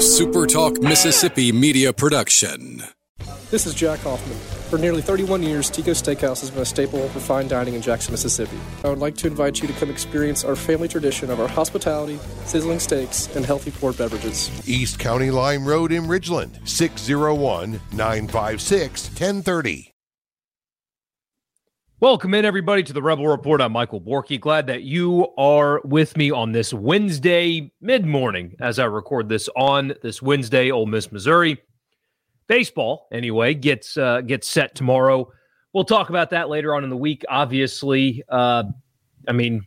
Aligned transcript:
SuperTalk 0.00 0.82
Mississippi 0.82 1.52
media 1.52 1.92
production. 1.92 2.82
This 3.50 3.66
is 3.66 3.74
Jack 3.74 3.98
Hoffman. 3.98 4.38
For 4.70 4.78
nearly 4.78 5.02
31 5.02 5.42
years, 5.42 5.68
Tico 5.68 5.90
Steakhouse 5.90 6.40
has 6.40 6.50
been 6.50 6.62
a 6.62 6.64
staple 6.64 7.06
for 7.10 7.20
fine 7.20 7.48
dining 7.48 7.74
in 7.74 7.82
Jackson, 7.82 8.12
Mississippi. 8.12 8.56
I 8.82 8.88
would 8.88 8.98
like 8.98 9.14
to 9.16 9.26
invite 9.26 9.60
you 9.60 9.68
to 9.68 9.74
come 9.74 9.90
experience 9.90 10.42
our 10.42 10.56
family 10.56 10.88
tradition 10.88 11.30
of 11.30 11.38
our 11.38 11.48
hospitality, 11.48 12.18
sizzling 12.46 12.80
steaks, 12.80 13.28
and 13.36 13.44
healthy 13.44 13.72
poured 13.72 13.98
beverages. 13.98 14.50
East 14.66 14.98
County 14.98 15.30
Line 15.30 15.64
Road 15.64 15.92
in 15.92 16.04
Ridgeland, 16.04 16.66
601 16.66 17.78
956 17.92 19.08
1030. 19.08 19.89
Welcome 22.00 22.32
in, 22.32 22.46
everybody, 22.46 22.82
to 22.84 22.94
the 22.94 23.02
Rebel 23.02 23.28
Report. 23.28 23.60
I'm 23.60 23.72
Michael 23.72 24.00
Borky. 24.00 24.40
Glad 24.40 24.66
that 24.68 24.84
you 24.84 25.28
are 25.36 25.82
with 25.84 26.16
me 26.16 26.30
on 26.30 26.52
this 26.52 26.72
Wednesday 26.72 27.70
mid 27.82 28.06
morning 28.06 28.56
as 28.58 28.78
I 28.78 28.86
record 28.86 29.28
this 29.28 29.50
on 29.54 29.92
this 30.02 30.22
Wednesday. 30.22 30.70
Ole 30.70 30.86
Miss, 30.86 31.12
Missouri 31.12 31.60
baseball, 32.46 33.06
anyway, 33.12 33.52
gets 33.52 33.98
uh, 33.98 34.22
gets 34.22 34.48
set 34.48 34.74
tomorrow. 34.74 35.30
We'll 35.74 35.84
talk 35.84 36.08
about 36.08 36.30
that 36.30 36.48
later 36.48 36.74
on 36.74 36.84
in 36.84 36.88
the 36.88 36.96
week. 36.96 37.22
Obviously, 37.28 38.24
uh, 38.30 38.62
I 39.28 39.32
mean, 39.32 39.66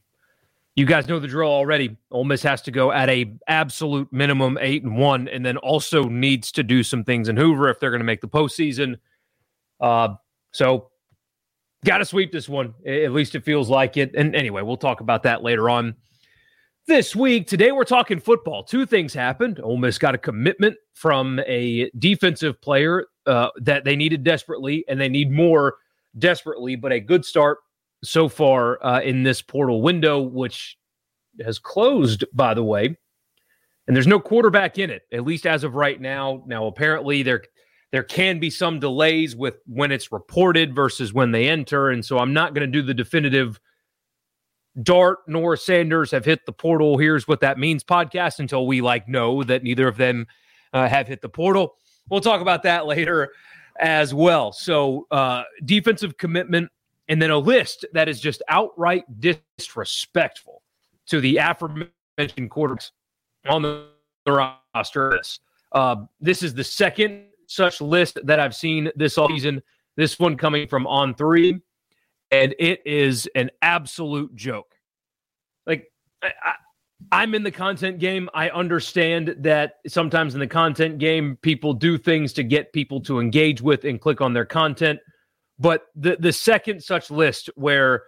you 0.76 0.88
guys 0.88 1.08
know 1.08 1.20
the 1.20 1.28
drill 1.28 1.52
already. 1.52 1.98
Ole 2.10 2.24
Miss 2.24 2.42
has 2.42 2.64
to 2.64 2.72
go 2.72 2.92
at 2.92 3.12
a 3.12 3.32
absolute 3.48 4.12
minimum 4.12 4.58
eight 4.60 4.82
and 4.82 4.98
one, 4.98 5.28
and 5.28 5.46
then 5.46 5.58
also 5.58 6.06
needs 6.06 6.52
to 6.54 6.64
do 6.64 6.82
some 6.82 7.04
things 7.04 7.30
in 7.30 7.38
Hoover 7.38 7.70
if 7.70 7.80
they're 7.80 7.92
going 7.92 8.00
to 8.00 8.06
make 8.06 8.22
the 8.22 8.28
postseason. 8.28 8.96
Uh, 9.80 10.16
so 10.52 10.90
got 11.84 12.00
to 12.00 12.06
sweep 12.06 12.32
this 12.32 12.50
one. 12.50 12.74
At 12.86 13.12
least 13.12 13.36
it 13.36 13.44
feels 13.44 13.70
like 13.70 13.98
it. 13.98 14.16
And 14.16 14.36
anyway, 14.36 14.62
we'll 14.62 14.78
talk 14.78 15.02
about 15.02 15.24
that 15.24 15.44
later 15.44 15.70
on 15.70 15.96
this 16.88 17.16
week. 17.16 17.48
Today 17.48 17.72
we're 17.72 17.84
talking 17.84 18.20
football. 18.20 18.64
Two 18.64 18.86
things 18.86 19.14
happened. 19.14 19.60
Ole 19.62 19.78
Miss 19.78 19.98
got 19.98 20.16
a 20.16 20.18
commitment 20.18 20.76
from 20.94 21.40
a 21.46 21.90
defensive 21.98 22.62
player 22.62 23.08
uh, 23.26 23.50
that 23.58 23.84
they 23.86 23.96
needed 23.96 24.24
desperately, 24.24 24.84
and 24.88 25.00
they 25.00 25.10
need 25.10 25.32
more 25.32 25.76
desperately. 26.18 26.76
But 26.76 26.92
a 26.92 27.00
good 27.00 27.26
start 27.26 27.60
so 28.04 28.28
far 28.28 28.84
uh, 28.86 29.02
in 29.02 29.24
this 29.24 29.42
portal 29.42 29.82
window, 29.82 30.22
which 30.22 30.78
has 31.44 31.58
closed, 31.58 32.26
by 32.34 32.54
the 32.54 32.64
way. 32.64 32.98
And 33.88 33.96
there's 33.96 34.08
no 34.08 34.20
quarterback 34.20 34.78
in 34.78 34.90
it, 34.90 35.04
at 35.12 35.26
least 35.26 35.46
as 35.46 35.64
of 35.64 35.76
right 35.76 36.00
now. 36.00 36.44
Now, 36.48 36.68
apparently, 36.68 37.24
there 37.24 37.44
there 37.94 38.04
can 38.04 38.40
be 38.40 38.50
some 38.50 38.80
delays 38.80 39.36
with 39.36 39.58
when 39.68 39.92
it's 39.92 40.12
reported 40.12 40.74
versus 40.74 41.14
when 41.14 41.30
they 41.30 41.48
enter. 41.48 41.92
And 41.92 42.04
so 42.04 42.18
I'm 42.18 42.34
not 42.34 42.56
going 42.56 42.66
to 42.66 42.72
do 42.72 42.82
the 42.82 42.94
definitive 42.96 43.60
Dart 44.82 45.20
nor 45.28 45.56
Sanders 45.56 46.10
have 46.10 46.26
hit 46.26 46.48
the 46.48 46.54
portal. 46.54 46.98
Here's 46.98 47.28
what 47.28 47.42
that 47.42 47.60
means 47.60 47.84
podcast 47.84 48.40
until 48.40 48.66
we 48.66 48.82
like 48.82 49.08
know 49.08 49.44
that 49.44 49.62
neither 49.62 49.88
of 49.88 49.98
them 49.98 50.26
uh, 50.74 50.88
have 50.88 51.08
hit 51.08 51.22
the 51.22 51.30
portal. 51.30 51.76
We'll 52.10 52.20
talk 52.20 52.42
about 52.42 52.64
that 52.64 52.86
later 52.88 53.32
as 53.80 54.12
well. 54.12 54.52
So, 54.52 55.06
uh, 55.12 55.44
defensive 55.64 56.18
commitment, 56.18 56.72
and 57.10 57.22
then 57.22 57.30
a 57.30 57.38
list 57.38 57.86
that 57.94 58.10
is 58.10 58.20
just 58.20 58.42
outright 58.50 59.04
disrespectful 59.20 60.64
to 61.10 61.22
the 61.22 61.38
aforementioned 61.38 62.50
quarterbacks 62.50 62.90
on 63.48 63.62
the 63.62 63.86
roster. 64.26 65.22
Uh, 65.72 65.98
this 66.20 66.42
is 66.42 66.56
the 66.56 66.64
second 66.64 67.26
such 67.48 67.82
list 67.82 68.20
that 68.24 68.40
I've 68.40 68.56
seen 68.56 68.92
this 68.96 69.18
all 69.18 69.28
season. 69.28 69.62
This 69.96 70.20
one 70.20 70.38
coming 70.38 70.68
from 70.68 70.88
On 70.88 71.14
Three, 71.14 71.60
and 72.32 72.56
it 72.60 72.82
is 72.86 73.28
an 73.36 73.52
absolute 73.62 74.34
joke. 74.36 74.74
Like 75.68 75.88
I, 77.12 77.24
am 77.24 77.36
in 77.36 77.44
the 77.44 77.52
content 77.52 78.00
game. 78.00 78.30
I 78.34 78.50
understand 78.50 79.36
that 79.40 79.76
sometimes 79.88 80.34
in 80.34 80.40
the 80.40 80.48
content 80.48 80.98
game, 80.98 81.38
people 81.42 81.74
do 81.74 81.98
things 81.98 82.34
to 82.34 82.44
get 82.44 82.74
people 82.74 83.02
to 83.02 83.20
engage 83.20 83.62
with 83.62 83.86
and 83.86 84.02
click 84.02 84.22
on 84.22 84.34
their 84.34 84.46
content. 84.46 85.00
But 85.60 85.86
the 85.96 86.18
the 86.20 86.34
second 86.34 86.84
such 86.84 87.12
list 87.12 87.50
where 87.56 88.04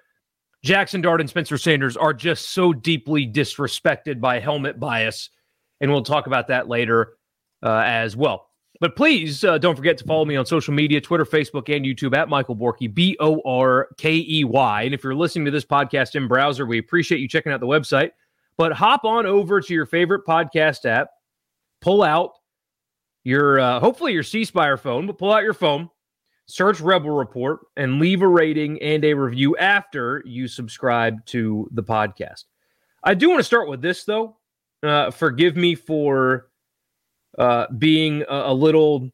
Jackson 0.63 1.01
Dart 1.01 1.21
and 1.21 1.29
Spencer 1.29 1.59
Sanders 1.59 1.95
are 1.95 2.13
just 2.13 2.49
so 2.49 2.73
deeply 2.73 3.27
disrespected 3.27 4.19
by 4.19 4.39
helmet 4.39 4.79
bias, 4.79 5.29
and 5.79 5.91
we'll 5.91 6.01
talk 6.01 6.25
about 6.25 6.47
that 6.47 6.67
later 6.67 7.13
uh, 7.61 7.83
as 7.85 8.15
well. 8.15 8.47
But 8.85 8.95
please 8.95 9.43
uh, 9.43 9.57
don't 9.57 9.75
forget 9.75 9.97
to 9.97 10.03
follow 10.03 10.25
me 10.25 10.35
on 10.35 10.45
social 10.45 10.71
media 10.71 11.01
Twitter, 11.01 11.25
Facebook, 11.25 11.75
and 11.75 11.83
YouTube 11.83 12.15
at 12.15 12.29
Michael 12.29 12.55
Borky, 12.55 12.93
B 12.93 13.17
O 13.19 13.41
R 13.43 13.87
K 13.97 14.23
E 14.29 14.43
Y. 14.43 14.83
And 14.83 14.93
if 14.93 15.03
you're 15.03 15.15
listening 15.15 15.45
to 15.45 15.49
this 15.49 15.65
podcast 15.65 16.13
in 16.13 16.27
browser, 16.27 16.67
we 16.67 16.77
appreciate 16.77 17.19
you 17.19 17.27
checking 17.27 17.51
out 17.51 17.59
the 17.59 17.65
website. 17.65 18.11
But 18.59 18.73
hop 18.73 19.03
on 19.03 19.25
over 19.25 19.59
to 19.59 19.73
your 19.73 19.87
favorite 19.87 20.23
podcast 20.27 20.85
app, 20.85 21.09
pull 21.81 22.03
out 22.03 22.33
your, 23.23 23.59
uh, 23.59 23.79
hopefully, 23.79 24.13
your 24.13 24.21
C 24.21 24.45
Spire 24.45 24.77
phone, 24.77 25.07
but 25.07 25.17
pull 25.17 25.33
out 25.33 25.41
your 25.41 25.55
phone, 25.55 25.89
search 26.45 26.79
Rebel 26.79 27.09
Report, 27.09 27.61
and 27.77 27.99
leave 27.99 28.21
a 28.21 28.27
rating 28.27 28.79
and 28.83 29.03
a 29.03 29.15
review 29.15 29.57
after 29.57 30.21
you 30.27 30.47
subscribe 30.47 31.25
to 31.25 31.67
the 31.71 31.81
podcast. 31.81 32.43
I 33.03 33.15
do 33.15 33.29
want 33.29 33.39
to 33.39 33.45
start 33.45 33.67
with 33.67 33.81
this, 33.81 34.03
though. 34.03 34.37
Uh, 34.83 35.09
forgive 35.09 35.55
me 35.55 35.73
for 35.73 36.49
uh, 37.37 37.67
being 37.77 38.23
a, 38.23 38.35
a, 38.47 38.53
little 38.53 39.09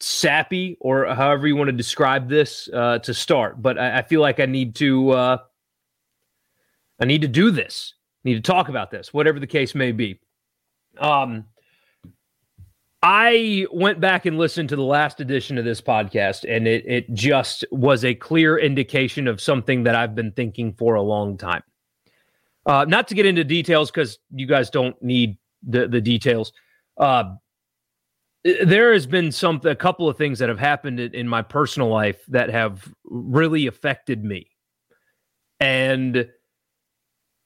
sappy, 0.00 0.76
or 0.80 1.06
however 1.06 1.46
you 1.46 1.56
want 1.56 1.68
to 1.68 1.76
describe 1.76 2.28
this, 2.28 2.68
uh, 2.72 2.98
to 3.00 3.12
start. 3.12 3.60
But 3.60 3.78
I, 3.78 3.98
I, 3.98 4.02
feel 4.02 4.20
like 4.20 4.40
I 4.40 4.46
need 4.46 4.74
to, 4.76 5.10
uh, 5.10 5.38
I 7.00 7.04
need 7.04 7.22
to 7.22 7.28
do 7.28 7.50
this. 7.50 7.94
I 8.24 8.30
need 8.30 8.42
to 8.42 8.52
talk 8.52 8.68
about 8.68 8.90
this, 8.90 9.12
whatever 9.12 9.38
the 9.38 9.46
case 9.46 9.74
may 9.74 9.92
be. 9.92 10.20
Um, 10.98 11.44
I 13.02 13.66
went 13.72 14.00
back 14.00 14.26
and 14.26 14.38
listened 14.38 14.70
to 14.70 14.76
the 14.76 14.82
last 14.82 15.20
edition 15.20 15.56
of 15.56 15.64
this 15.64 15.80
podcast, 15.80 16.44
and 16.48 16.66
it 16.66 16.84
it 16.86 17.14
just 17.14 17.64
was 17.70 18.04
a 18.04 18.14
clear 18.14 18.58
indication 18.58 19.28
of 19.28 19.40
something 19.40 19.84
that 19.84 19.94
I've 19.94 20.16
been 20.16 20.32
thinking 20.32 20.72
for 20.72 20.96
a 20.96 21.02
long 21.02 21.36
time. 21.38 21.62
Uh, 22.66 22.84
not 22.88 23.06
to 23.08 23.14
get 23.14 23.24
into 23.24 23.44
details 23.44 23.90
because 23.90 24.18
you 24.34 24.46
guys 24.46 24.68
don't 24.68 25.00
need 25.00 25.38
the 25.62 25.86
the 25.86 26.00
details. 26.00 26.52
Uh, 26.96 27.34
there 28.44 28.92
has 28.92 29.06
been 29.06 29.32
some 29.32 29.60
a 29.64 29.74
couple 29.74 30.08
of 30.08 30.16
things 30.16 30.38
that 30.38 30.48
have 30.48 30.58
happened 30.58 31.00
in, 31.00 31.28
my 31.28 31.42
personal 31.42 31.88
life 31.88 32.24
that 32.28 32.50
have 32.50 32.92
really 33.04 33.66
affected 33.66 34.24
me. 34.24 34.48
And 35.60 36.28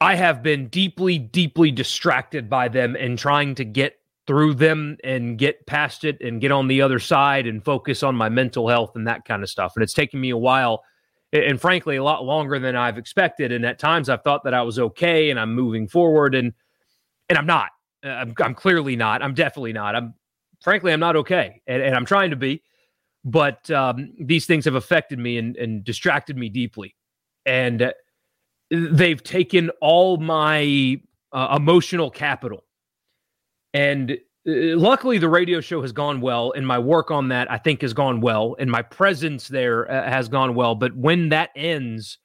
i 0.01 0.17
have 0.17 0.43
been 0.43 0.67
deeply 0.67 1.17
deeply 1.17 1.71
distracted 1.71 2.51
by 2.51 2.67
them 2.67 2.97
and 2.97 3.17
trying 3.17 3.55
to 3.55 3.65
get 3.65 4.01
through 4.27 4.53
them 4.53 4.97
and 5.05 5.39
get 5.39 5.65
past 5.67 6.05
it 6.05 6.21
and 6.21 6.41
get 6.41 6.51
on 6.51 6.67
the 6.67 6.83
other 6.83 6.99
side 6.99 7.47
and 7.47 7.65
focus 7.65 8.03
on 8.03 8.15
my 8.15 8.29
mental 8.29 8.69
health 8.69 8.97
and 8.97 9.07
that 9.07 9.25
kind 9.25 9.43
of 9.43 9.49
stuff. 9.49 9.73
And 9.77 9.83
it's 9.83 9.95
taken 9.95 10.21
me 10.21 10.31
a 10.31 10.37
while 10.37 10.83
and 11.33 11.61
frankly 11.61 11.97
a 11.97 12.05
lot 12.05 12.25
longer 12.25 12.59
than 12.59 12.77
i've 12.77 12.99
expected. 12.99 13.53
And 13.53 13.65
at 13.65 13.79
times 13.79 14.09
i've 14.09 14.23
thought 14.23 14.45
that 14.45 14.55
i 14.55 14.63
was 14.63 14.79
okay 14.79 15.31
and 15.31 15.41
i'm 15.41 15.55
moving 15.55 15.89
forward 15.89 16.35
and 16.35 16.53
and 17.29 17.39
i'm 17.39 17.47
not. 17.47 17.71
Uh, 18.05 18.09
I'm, 18.09 18.35
I'm 18.41 18.55
clearly 18.55 18.97
not. 18.97 19.23
I'm 19.23 19.35
definitely 19.35 19.73
not. 19.73 19.95
I'm 19.95 20.15
frankly, 20.63 20.93
I'm 20.93 21.01
not 21.01 21.17
okay, 21.17 21.61
and, 21.67 21.83
and 21.83 21.95
I'm 21.95 22.07
trying 22.07 22.31
to 22.31 22.37
be. 22.37 22.63
But 23.25 23.71
um, 23.71 24.13
these 24.19 24.47
things 24.47 24.65
have 24.65 24.75
affected 24.75 25.19
me 25.19 25.39
and, 25.39 25.57
and 25.57 25.85
distracted 25.85 26.37
me 26.37 26.49
deeply, 26.49 26.97
and 27.47 27.93
they've 28.71 29.23
taken 29.23 29.71
all 29.81 30.17
my 30.17 31.01
uh, 31.33 31.57
emotional 31.57 32.11
capital. 32.11 32.65
And 33.75 34.11
uh, 34.13 34.17
luckily, 34.45 35.19
the 35.19 35.29
radio 35.29 35.61
show 35.61 35.83
has 35.83 35.93
gone 35.93 36.21
well, 36.21 36.53
and 36.57 36.67
my 36.67 36.81
work 36.81 37.13
on 37.13 37.29
that 37.29 37.49
I 37.49 37.59
think 37.59 37.83
has 37.83 37.93
gone 37.93 38.21
well, 38.21 38.57
and 38.59 38.69
my 38.69 38.83
presence 38.83 39.47
there 39.47 39.89
uh, 39.89 40.11
has 40.11 40.29
gone 40.29 40.57
well. 40.57 40.75
But 40.75 40.97
when 40.97 41.29
that 41.29 41.51
ends, 41.55 42.19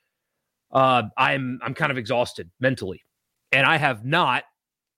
uh, 0.72 1.04
I'm 1.16 1.60
I'm 1.62 1.76
kind 1.76 1.92
of 1.92 1.98
exhausted 2.00 2.50
mentally, 2.60 3.04
and 3.52 3.68
I 3.68 3.78
have 3.78 4.04
not, 4.04 4.46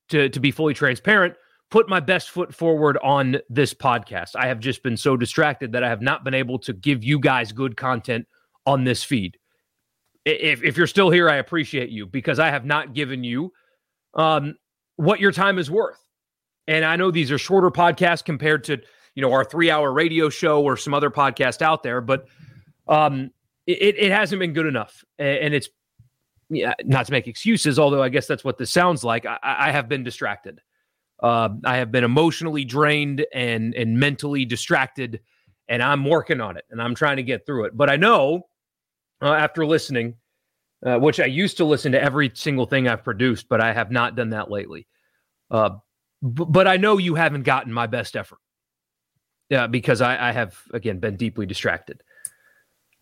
to 0.10 0.30
to 0.30 0.40
be 0.40 0.52
fully 0.52 0.74
transparent, 0.74 1.36
put 1.70 1.88
my 1.88 2.00
best 2.00 2.32
foot 2.32 2.54
forward 2.54 2.98
on 3.04 3.38
this 3.50 3.74
podcast. 3.74 4.36
I 4.36 4.48
have 4.48 4.60
just 4.60 4.82
been 4.84 4.98
so 4.98 5.16
distracted 5.16 5.72
that 5.74 5.84
I 5.84 5.90
have 5.90 6.02
not 6.02 6.24
been 6.24 6.34
able 6.34 6.60
to 6.60 6.74
give 6.74 7.04
you 7.04 7.20
guys 7.20 7.52
good 7.52 7.78
content 7.78 8.28
on 8.66 8.84
this 8.84 9.04
feed. 9.04 9.38
If, 10.26 10.64
if 10.64 10.78
you're 10.78 10.88
still 10.88 11.10
here, 11.10 11.30
I 11.30 11.36
appreciate 11.36 11.90
you 11.90 12.06
because 12.06 12.40
I 12.40 12.50
have 12.50 12.66
not 12.66 12.94
given 12.94 13.24
you 13.24 13.52
um, 14.14 14.56
what 14.96 15.20
your 15.20 15.32
time 15.32 15.60
is 15.60 15.70
worth. 15.72 16.00
And 16.68 16.86
I 16.86 16.96
know 16.96 17.10
these 17.10 17.32
are 17.32 17.38
shorter 17.38 17.72
podcasts 17.72 18.24
compared 18.24 18.64
to 18.66 18.78
you 19.16 19.22
know 19.22 19.32
our 19.32 19.44
three 19.44 19.72
hour 19.72 19.92
radio 19.92 20.30
show 20.30 20.64
or 20.64 20.78
some 20.78 20.94
other 20.94 21.10
podcast 21.10 21.62
out 21.62 21.82
there, 21.82 22.00
but 22.00 22.28
um, 22.88 23.32
it, 23.66 23.96
it 23.98 24.12
hasn't 24.12 24.40
been 24.40 24.54
good 24.54 24.68
enough. 24.68 25.04
And 25.18 25.54
it's 25.54 25.70
yeah, 26.50 26.74
not 26.84 27.06
to 27.08 27.12
make 27.12 27.28
excuses, 27.28 27.80
although 27.80 28.04
I 28.04 28.10
guess 28.10 28.28
that's 28.28 28.44
what 28.44 28.58
this 28.58 28.72
sounds 28.72 29.04
like. 29.04 29.26
I, 29.26 29.38
I 29.42 29.72
have 29.72 29.88
been 29.88 30.04
distracted. 30.04 30.62
Uh, 31.22 31.50
I 31.66 31.78
have 31.78 31.92
been 31.92 32.04
emotionally 32.04 32.64
drained 32.64 33.26
and 33.34 33.74
and 33.76 34.00
mentally 34.00 34.46
distracted, 34.46 35.20
and 35.68 35.84
I'm 35.84 36.06
working 36.06 36.40
on 36.42 36.58
it 36.58 36.66
and 36.70 36.82
I'm 36.82 36.96
trying 36.96 37.18
to 37.18 37.24
get 37.24 37.46
through 37.46 37.66
it. 37.66 37.76
But 37.76 37.90
I 37.90 37.98
know 37.98 38.48
uh, 39.22 39.34
after 39.34 39.66
listening, 39.66 40.16
uh, 40.86 40.98
which 40.98 41.20
I 41.20 41.26
used 41.26 41.58
to 41.58 41.66
listen 41.66 41.92
to 41.92 42.02
every 42.02 42.32
single 42.34 42.66
thing 42.66 42.88
I've 42.88 43.04
produced, 43.04 43.50
but 43.50 43.62
I 43.62 43.74
have 43.74 43.92
not 43.92 44.16
done 44.16 44.30
that 44.30 44.50
lately. 44.50 44.88
Uh, 45.52 45.72
b- 46.22 46.46
but 46.48 46.68
I 46.68 46.78
know 46.78 46.98
you 46.98 47.16
haven't 47.16 47.44
gotten 47.44 47.74
my 47.74 47.88
best 47.88 48.16
effort. 48.16 48.40
Yeah, 49.50 49.68
because 49.68 50.00
I, 50.00 50.30
I 50.30 50.32
have 50.32 50.58
again 50.74 51.00
been 51.00 51.18
deeply 51.18 51.46
distracted. 51.46 52.02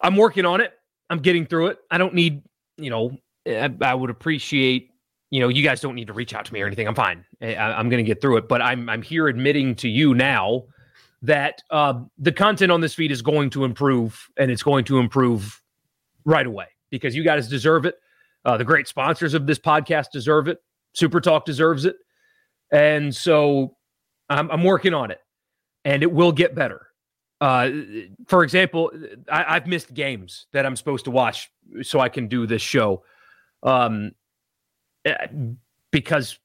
I'm 0.02 0.16
working 0.16 0.46
on 0.46 0.62
it. 0.62 0.74
I'm 1.10 1.20
getting 1.20 1.46
through 1.46 1.68
it. 1.68 1.80
I 1.92 1.98
don't 1.98 2.13
need, 2.13 2.42
you 2.78 2.90
know, 2.90 3.18
I, 3.46 3.74
I 3.81 3.94
would 3.94 4.10
appreciate, 4.10 4.92
you 5.29 5.39
know, 5.39 5.50
you 5.50 5.63
guys 5.63 5.81
don't 5.81 5.95
need 5.95 6.07
to 6.07 6.13
reach 6.13 6.33
out 6.33 6.45
to 6.45 6.53
me 6.53 6.62
or 6.62 6.68
anything. 6.68 6.88
I'm 6.88 6.95
fine. 6.95 7.25
I, 7.41 7.79
am 7.79 7.89
going 7.89 8.03
to 8.03 8.07
get 8.07 8.21
through 8.21 8.38
it. 8.38 8.47
But 8.47 8.62
I'm 8.62 8.89
I'm 8.89 9.01
here 9.01 9.27
admitting 9.27 9.75
to 9.75 9.89
you 9.89 10.13
now 10.13 10.63
that 11.21 11.62
uh, 11.69 12.01
the 12.18 12.31
content 12.31 12.71
on 12.71 12.81
this 12.81 12.94
feed 12.94 13.12
is 13.12 13.21
going 13.21 13.50
to 13.51 13.63
improve, 13.63 14.29
and 14.38 14.51
it's 14.51 14.63
going 14.63 14.85
to 14.85 15.00
improve 15.00 15.62
right 16.25 16.45
away 16.45 16.68
because 16.89 17.15
you 17.15 17.24
guys 17.24 17.47
deserve 17.47 17.85
it. 17.85 17.95
Uh, 18.45 18.57
the 18.57 18.63
great 18.63 18.88
sponsors 18.88 19.33
of 19.33 19.45
this 19.45 19.59
podcast 19.59 20.07
deserve 20.12 20.47
it. 20.47 20.59
Super 20.94 21.19
Talk 21.19 21.45
deserves 21.45 21.85
it, 21.85 21.97
and 22.71 23.13
so 23.13 23.75
I'm, 24.29 24.50
I'm 24.50 24.63
working 24.63 24.94
on 24.94 25.12
it, 25.12 25.19
and 25.85 26.03
it 26.03 26.12
will 26.12 26.31
get 26.31 26.56
better. 26.56 26.88
Uh, 27.39 27.69
for 28.27 28.44
example, 28.44 28.91
I, 29.31 29.56
have 29.56 29.68
missed 29.68 29.94
games 29.94 30.47
that 30.53 30.65
I'm 30.65 30.75
supposed 30.75 31.06
to 31.06 31.12
watch 31.12 31.51
so 31.83 32.00
I 32.00 32.09
can 32.09 32.27
do 32.27 32.47
this 32.47 32.63
show, 32.63 33.03
um, 33.62 34.07
eh, 34.07 34.09
because 35.92 36.39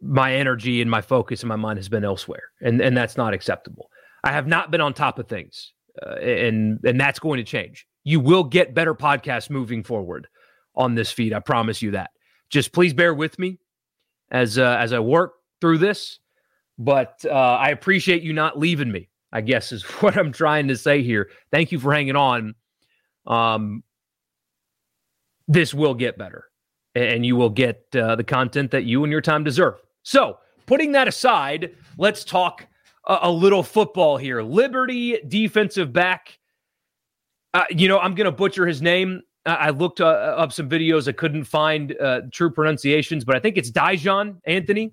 my 0.00 0.34
energy 0.34 0.80
and 0.82 0.90
my 0.90 1.00
focus 1.00 1.42
and 1.42 1.48
my 1.48 1.56
mind 1.56 1.78
has 1.78 1.88
been 1.88 2.04
elsewhere, 2.04 2.50
and 2.60 2.80
and 2.80 2.96
that's 2.96 3.16
not 3.16 3.34
acceptable. 3.34 3.90
I 4.24 4.32
have 4.32 4.46
not 4.46 4.70
been 4.70 4.80
on 4.80 4.94
top 4.94 5.18
of 5.18 5.28
things, 5.28 5.72
uh, 6.04 6.16
and 6.16 6.80
and 6.84 7.00
that's 7.00 7.18
going 7.18 7.38
to 7.38 7.44
change. 7.44 7.86
You 8.04 8.20
will 8.20 8.44
get 8.44 8.74
better 8.74 8.94
podcasts 8.94 9.50
moving 9.50 9.82
forward 9.82 10.28
on 10.74 10.94
this 10.94 11.10
feed. 11.10 11.32
I 11.32 11.40
promise 11.40 11.82
you 11.82 11.92
that. 11.92 12.10
Just 12.50 12.72
please 12.72 12.94
bear 12.94 13.14
with 13.14 13.38
me 13.38 13.58
as 14.30 14.58
uh, 14.58 14.76
as 14.78 14.92
I 14.92 15.00
work 15.00 15.34
through 15.60 15.78
this. 15.78 16.18
But 16.78 17.24
uh, 17.24 17.30
I 17.30 17.70
appreciate 17.70 18.22
you 18.22 18.32
not 18.32 18.58
leaving 18.58 18.92
me. 18.92 19.08
I 19.32 19.40
guess 19.40 19.72
is 19.72 19.82
what 20.00 20.16
I'm 20.16 20.32
trying 20.32 20.68
to 20.68 20.76
say 20.76 21.02
here. 21.02 21.30
Thank 21.50 21.72
you 21.72 21.78
for 21.78 21.92
hanging 21.92 22.16
on. 22.16 22.54
Um, 23.26 23.82
this 25.48 25.72
will 25.72 25.94
get 25.94 26.18
better, 26.18 26.46
and 26.96 27.26
you 27.26 27.36
will 27.36 27.50
get 27.50 27.84
uh, 27.94 28.16
the 28.16 28.24
content 28.24 28.70
that 28.70 28.84
you 28.84 29.04
and 29.04 29.12
your 29.12 29.20
time 29.20 29.44
deserve. 29.44 29.74
So, 30.02 30.38
putting 30.64 30.92
that 30.92 31.06
aside, 31.06 31.74
let's 31.98 32.24
talk 32.24 32.66
a, 33.06 33.18
a 33.22 33.30
little 33.30 33.62
football 33.62 34.16
here. 34.16 34.42
Liberty 34.42 35.20
defensive 35.28 35.92
back. 35.92 36.38
Uh, 37.52 37.64
you 37.70 37.88
know, 37.88 37.98
I'm 37.98 38.14
going 38.14 38.24
to 38.24 38.32
butcher 38.32 38.66
his 38.66 38.80
name. 38.80 39.22
I 39.44 39.70
looked 39.70 40.00
uh, 40.00 40.04
up 40.06 40.52
some 40.52 40.68
videos. 40.68 41.06
I 41.06 41.12
couldn't 41.12 41.44
find 41.44 41.96
uh, 42.00 42.22
true 42.32 42.50
pronunciations, 42.50 43.24
but 43.24 43.36
I 43.36 43.38
think 43.38 43.56
it's 43.56 43.70
Daijahn 43.70 44.40
Anthony. 44.44 44.92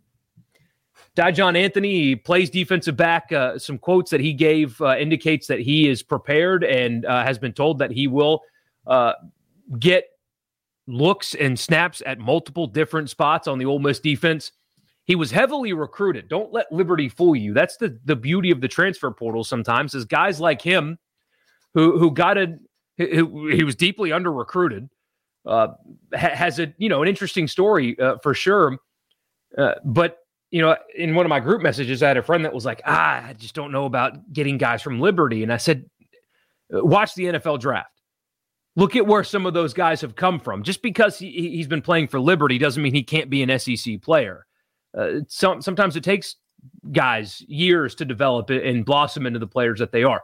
Daijahn 1.15 1.57
Anthony 1.57 2.03
he 2.03 2.15
plays 2.15 2.51
defensive 2.51 2.95
back. 2.95 3.31
Uh, 3.31 3.57
some 3.57 3.79
quotes 3.79 4.11
that 4.11 4.19
he 4.19 4.31
gave 4.31 4.79
uh, 4.79 4.95
indicates 4.97 5.47
that 5.47 5.59
he 5.59 5.89
is 5.89 6.03
prepared 6.03 6.63
and 6.63 7.03
has 7.05 7.39
been 7.39 7.53
told 7.53 7.79
that 7.79 7.91
he 7.91 8.07
will 8.07 8.43
get 9.79 10.12
looks 10.87 11.33
and 11.35 11.57
snaps 11.57 12.01
at 12.05 12.19
multiple 12.19 12.67
different 12.67 13.09
spots 13.09 13.47
on 13.47 13.57
the 13.57 13.65
Ole 13.65 13.79
Miss 13.79 13.99
defense. 13.99 14.51
He 15.05 15.15
was 15.15 15.31
heavily 15.31 15.73
recruited. 15.73 16.29
Don't 16.29 16.53
let 16.53 16.71
Liberty 16.71 17.09
fool 17.09 17.35
you. 17.35 17.53
That's 17.53 17.77
the 17.77 17.99
the 18.05 18.15
beauty 18.15 18.51
of 18.51 18.61
the 18.61 18.67
transfer 18.67 19.11
portal. 19.11 19.43
Sometimes 19.43 19.93
is 19.93 20.05
guys 20.05 20.39
like 20.39 20.61
him 20.61 20.97
who 21.73 21.97
who 21.97 22.11
got 22.11 22.37
a 22.37 22.57
he, 22.97 23.63
was 23.63 23.75
deeply 23.75 24.11
under 24.11 24.31
recruited. 24.31 24.89
Uh, 25.45 25.69
has 26.13 26.59
a 26.59 26.73
you 26.77 26.87
know 26.87 27.01
an 27.01 27.09
interesting 27.09 27.47
story 27.47 27.99
uh, 27.99 28.17
for 28.23 28.33
sure. 28.33 28.77
Uh, 29.57 29.73
but 29.83 30.19
you 30.51 30.61
know, 30.61 30.77
in 30.95 31.15
one 31.15 31.25
of 31.25 31.29
my 31.29 31.39
group 31.39 31.61
messages, 31.61 32.03
I 32.03 32.09
had 32.09 32.17
a 32.17 32.23
friend 32.23 32.45
that 32.45 32.53
was 32.53 32.63
like, 32.63 32.81
"Ah, 32.85 33.25
I 33.25 33.33
just 33.33 33.55
don't 33.55 33.71
know 33.71 33.85
about 33.85 34.31
getting 34.31 34.57
guys 34.57 34.81
from 34.81 35.01
Liberty," 35.01 35.43
and 35.43 35.51
I 35.51 35.57
said, 35.57 35.89
"Watch 36.69 37.15
the 37.15 37.25
NFL 37.25 37.59
draft. 37.59 37.92
Look 38.75 38.95
at 38.95 39.05
where 39.05 39.23
some 39.23 39.45
of 39.45 39.53
those 39.53 39.73
guys 39.73 40.01
have 40.01 40.15
come 40.15 40.39
from. 40.39 40.63
Just 40.63 40.81
because 40.81 41.17
he, 41.19 41.29
he's 41.31 41.67
been 41.67 41.81
playing 41.81 42.07
for 42.07 42.19
Liberty 42.19 42.57
doesn't 42.57 42.81
mean 42.81 42.93
he 42.93 43.03
can't 43.03 43.29
be 43.29 43.43
an 43.43 43.59
SEC 43.59 44.01
player. 44.01 44.45
Uh, 44.97 45.19
some 45.27 45.61
sometimes 45.61 45.95
it 45.95 46.03
takes 46.03 46.35
guys 46.91 47.41
years 47.47 47.95
to 47.95 48.05
develop 48.05 48.49
and 48.49 48.85
blossom 48.85 49.25
into 49.25 49.39
the 49.39 49.47
players 49.47 49.79
that 49.79 49.91
they 49.91 50.03
are. 50.03 50.23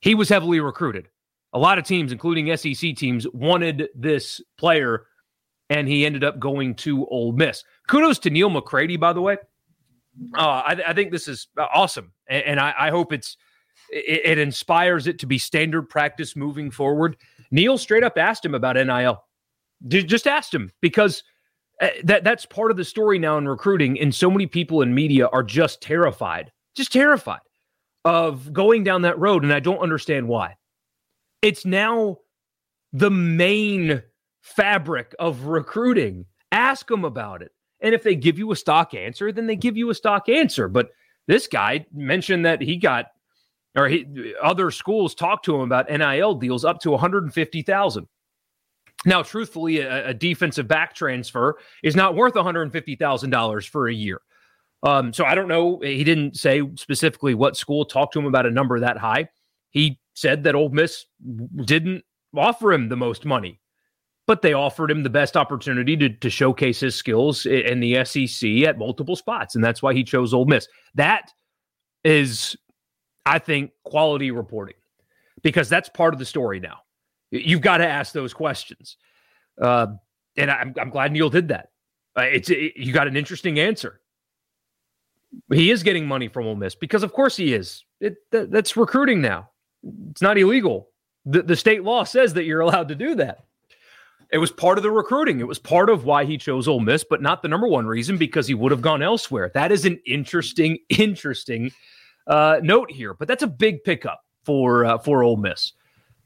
He 0.00 0.14
was 0.14 0.28
heavily 0.28 0.60
recruited 0.60 1.08
a 1.52 1.58
lot 1.58 1.78
of 1.78 1.84
teams, 1.84 2.12
including 2.12 2.54
SEC 2.56 2.96
teams, 2.96 3.26
wanted 3.32 3.88
this 3.94 4.40
player, 4.56 5.06
and 5.68 5.86
he 5.86 6.06
ended 6.06 6.24
up 6.24 6.38
going 6.38 6.74
to 6.76 7.06
Ole 7.06 7.32
Miss. 7.32 7.64
Kudos 7.88 8.18
to 8.20 8.30
Neal 8.30 8.50
McCready, 8.50 8.96
by 8.96 9.12
the 9.12 9.20
way. 9.20 9.36
Uh, 10.36 10.40
I, 10.40 10.82
I, 10.88 10.92
think 10.92 11.10
this 11.10 11.26
is 11.26 11.48
awesome, 11.56 12.12
and, 12.26 12.44
and 12.44 12.60
I, 12.60 12.74
I, 12.78 12.90
hope 12.90 13.14
it's 13.14 13.38
it, 13.92 14.22
it, 14.24 14.38
inspires 14.38 15.06
it 15.06 15.18
to 15.20 15.26
be 15.26 15.38
standard 15.38 15.82
practice 15.82 16.34
moving 16.34 16.70
forward. 16.70 17.16
Neal 17.50 17.78
straight 17.78 18.02
up 18.02 18.16
asked 18.16 18.44
him 18.44 18.54
about 18.54 18.76
NIL. 18.76 19.22
Just 19.88 20.26
asked 20.26 20.54
him 20.54 20.70
because 20.80 21.22
uh, 21.80 21.88
that 22.04 22.24
that's 22.24 22.46
part 22.46 22.70
of 22.70 22.76
the 22.76 22.84
story 22.84 23.18
now 23.18 23.36
in 23.38 23.48
recruiting, 23.48 23.98
and 24.00 24.14
so 24.14 24.30
many 24.30 24.46
people 24.46 24.82
in 24.82 24.94
media 24.94 25.26
are 25.28 25.42
just 25.42 25.82
terrified, 25.82 26.52
just 26.74 26.92
terrified 26.92 27.40
of 28.04 28.52
going 28.52 28.84
down 28.84 29.02
that 29.02 29.18
road, 29.18 29.42
and 29.42 29.52
I 29.52 29.60
don't 29.60 29.78
understand 29.78 30.28
why. 30.28 30.56
It's 31.42 31.64
now 31.64 32.18
the 32.92 33.10
main 33.10 34.02
fabric 34.42 35.14
of 35.18 35.46
recruiting. 35.46 36.26
Ask 36.52 36.88
them 36.88 37.04
about 37.04 37.42
it. 37.42 37.50
And 37.80 37.94
if 37.94 38.02
they 38.04 38.14
give 38.14 38.38
you 38.38 38.52
a 38.52 38.56
stock 38.56 38.94
answer, 38.94 39.32
then 39.32 39.46
they 39.46 39.56
give 39.56 39.76
you 39.76 39.90
a 39.90 39.94
stock 39.94 40.28
answer. 40.28 40.68
But 40.68 40.90
this 41.26 41.48
guy 41.48 41.86
mentioned 41.92 42.44
that 42.46 42.60
he 42.60 42.76
got 42.76 43.06
or 43.76 43.88
he, 43.88 44.34
other 44.42 44.70
schools 44.70 45.14
talked 45.14 45.44
to 45.46 45.54
him 45.54 45.62
about 45.62 45.90
NIL 45.90 46.34
deals 46.34 46.64
up 46.64 46.80
to 46.80 46.90
150,000. 46.90 48.06
Now, 49.04 49.22
truthfully, 49.22 49.78
a, 49.78 50.08
a, 50.08 50.14
defensive 50.14 50.68
back 50.68 50.94
transfer 50.94 51.58
is 51.82 51.96
not 51.96 52.14
worth 52.14 52.34
$150,000 52.34 53.68
for 53.68 53.88
a 53.88 53.94
year. 53.94 54.20
Um, 54.84 55.12
so 55.12 55.24
I 55.24 55.34
don't 55.34 55.48
know. 55.48 55.80
He 55.80 56.04
didn't 56.04 56.36
say 56.36 56.62
specifically 56.76 57.34
what 57.34 57.56
school 57.56 57.84
talked 57.84 58.12
to 58.14 58.18
him 58.18 58.26
about 58.26 58.46
a 58.46 58.50
number 58.50 58.78
that 58.80 58.98
high. 58.98 59.28
He 59.70 60.00
said 60.14 60.44
that 60.44 60.54
Ole 60.54 60.68
Miss 60.68 61.06
didn't 61.64 62.04
offer 62.36 62.72
him 62.72 62.88
the 62.88 62.96
most 62.96 63.24
money, 63.24 63.60
but 64.26 64.42
they 64.42 64.52
offered 64.52 64.90
him 64.90 65.02
the 65.02 65.10
best 65.10 65.36
opportunity 65.36 65.96
to, 65.96 66.08
to 66.08 66.30
showcase 66.30 66.80
his 66.80 66.94
skills 66.94 67.46
in 67.46 67.80
the 67.80 68.04
SEC 68.04 68.50
at 68.64 68.78
multiple 68.78 69.16
spots. 69.16 69.54
And 69.54 69.64
that's 69.64 69.82
why 69.82 69.94
he 69.94 70.04
chose 70.04 70.34
Ole 70.34 70.46
Miss. 70.46 70.68
That 70.94 71.32
is, 72.04 72.56
I 73.24 73.38
think, 73.38 73.72
quality 73.84 74.30
reporting 74.30 74.76
because 75.42 75.68
that's 75.68 75.88
part 75.88 76.14
of 76.14 76.18
the 76.18 76.24
story 76.24 76.60
now. 76.60 76.78
You've 77.30 77.60
got 77.60 77.78
to 77.78 77.88
ask 77.88 78.12
those 78.12 78.34
questions. 78.34 78.96
Uh, 79.60 79.88
and 80.36 80.50
I'm, 80.50 80.74
I'm 80.80 80.90
glad 80.90 81.12
Neal 81.12 81.30
did 81.30 81.48
that. 81.48 81.70
Uh, 82.16 82.22
it's 82.22 82.50
it, 82.50 82.76
you 82.76 82.92
got 82.92 83.06
an 83.08 83.16
interesting 83.16 83.58
answer. 83.58 84.00
He 85.50 85.70
is 85.70 85.82
getting 85.82 86.06
money 86.06 86.28
from 86.28 86.46
Ole 86.46 86.56
Miss 86.56 86.74
because, 86.74 87.02
of 87.02 87.12
course, 87.12 87.36
he 87.36 87.54
is. 87.54 87.84
It, 88.00 88.16
that, 88.32 88.50
that's 88.50 88.76
recruiting 88.76 89.22
now. 89.22 89.48
It's 90.10 90.20
not 90.20 90.36
illegal. 90.36 90.90
The, 91.24 91.42
the 91.42 91.56
state 91.56 91.84
law 91.84 92.04
says 92.04 92.34
that 92.34 92.44
you're 92.44 92.60
allowed 92.60 92.88
to 92.88 92.94
do 92.94 93.14
that. 93.16 93.44
It 94.30 94.38
was 94.38 94.50
part 94.50 94.78
of 94.78 94.82
the 94.82 94.90
recruiting. 94.90 95.40
It 95.40 95.46
was 95.46 95.58
part 95.58 95.90
of 95.90 96.04
why 96.04 96.24
he 96.24 96.38
chose 96.38 96.66
Ole 96.66 96.80
Miss, 96.80 97.04
but 97.04 97.22
not 97.22 97.42
the 97.42 97.48
number 97.48 97.68
one 97.68 97.86
reason 97.86 98.16
because 98.16 98.46
he 98.46 98.54
would 98.54 98.72
have 98.72 98.80
gone 98.80 99.02
elsewhere. 99.02 99.50
That 99.54 99.72
is 99.72 99.84
an 99.84 100.00
interesting, 100.06 100.78
interesting 100.88 101.70
uh, 102.26 102.60
note 102.62 102.90
here. 102.90 103.14
But 103.14 103.28
that's 103.28 103.42
a 103.42 103.48
big 103.48 103.84
pickup 103.84 104.24
for 104.44 104.84
uh, 104.84 104.98
for 104.98 105.22
Ole 105.22 105.36
Miss. 105.36 105.72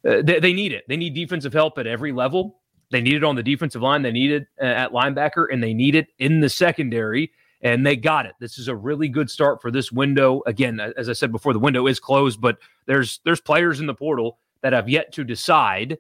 Uh, 0.06 0.22
they, 0.22 0.38
they, 0.38 0.52
need 0.52 0.72
it. 0.72 0.84
They 0.88 0.96
need 0.96 1.14
defensive 1.14 1.52
help 1.52 1.78
at 1.78 1.86
every 1.86 2.12
level. 2.12 2.60
They 2.92 3.00
need 3.00 3.14
it 3.14 3.24
on 3.24 3.34
the 3.34 3.42
defensive 3.42 3.82
line. 3.82 4.02
They 4.02 4.12
need 4.12 4.30
it 4.30 4.46
uh, 4.60 4.64
at 4.66 4.92
linebacker, 4.92 5.46
and 5.50 5.62
they 5.62 5.74
need 5.74 5.94
it 5.96 6.08
in 6.18 6.40
the 6.40 6.48
secondary 6.48 7.32
and 7.62 7.84
they 7.86 7.96
got 7.96 8.26
it. 8.26 8.34
This 8.38 8.58
is 8.58 8.68
a 8.68 8.76
really 8.76 9.08
good 9.08 9.30
start 9.30 9.60
for 9.62 9.70
this 9.70 9.90
window. 9.90 10.42
Again, 10.46 10.80
as 10.80 11.08
I 11.08 11.14
said 11.14 11.32
before, 11.32 11.52
the 11.52 11.58
window 11.58 11.86
is 11.86 11.98
closed, 11.98 12.40
but 12.40 12.58
there's 12.86 13.20
there's 13.24 13.40
players 13.40 13.80
in 13.80 13.86
the 13.86 13.94
portal 13.94 14.38
that 14.62 14.72
have 14.72 14.88
yet 14.88 15.12
to 15.14 15.24
decide, 15.24 15.98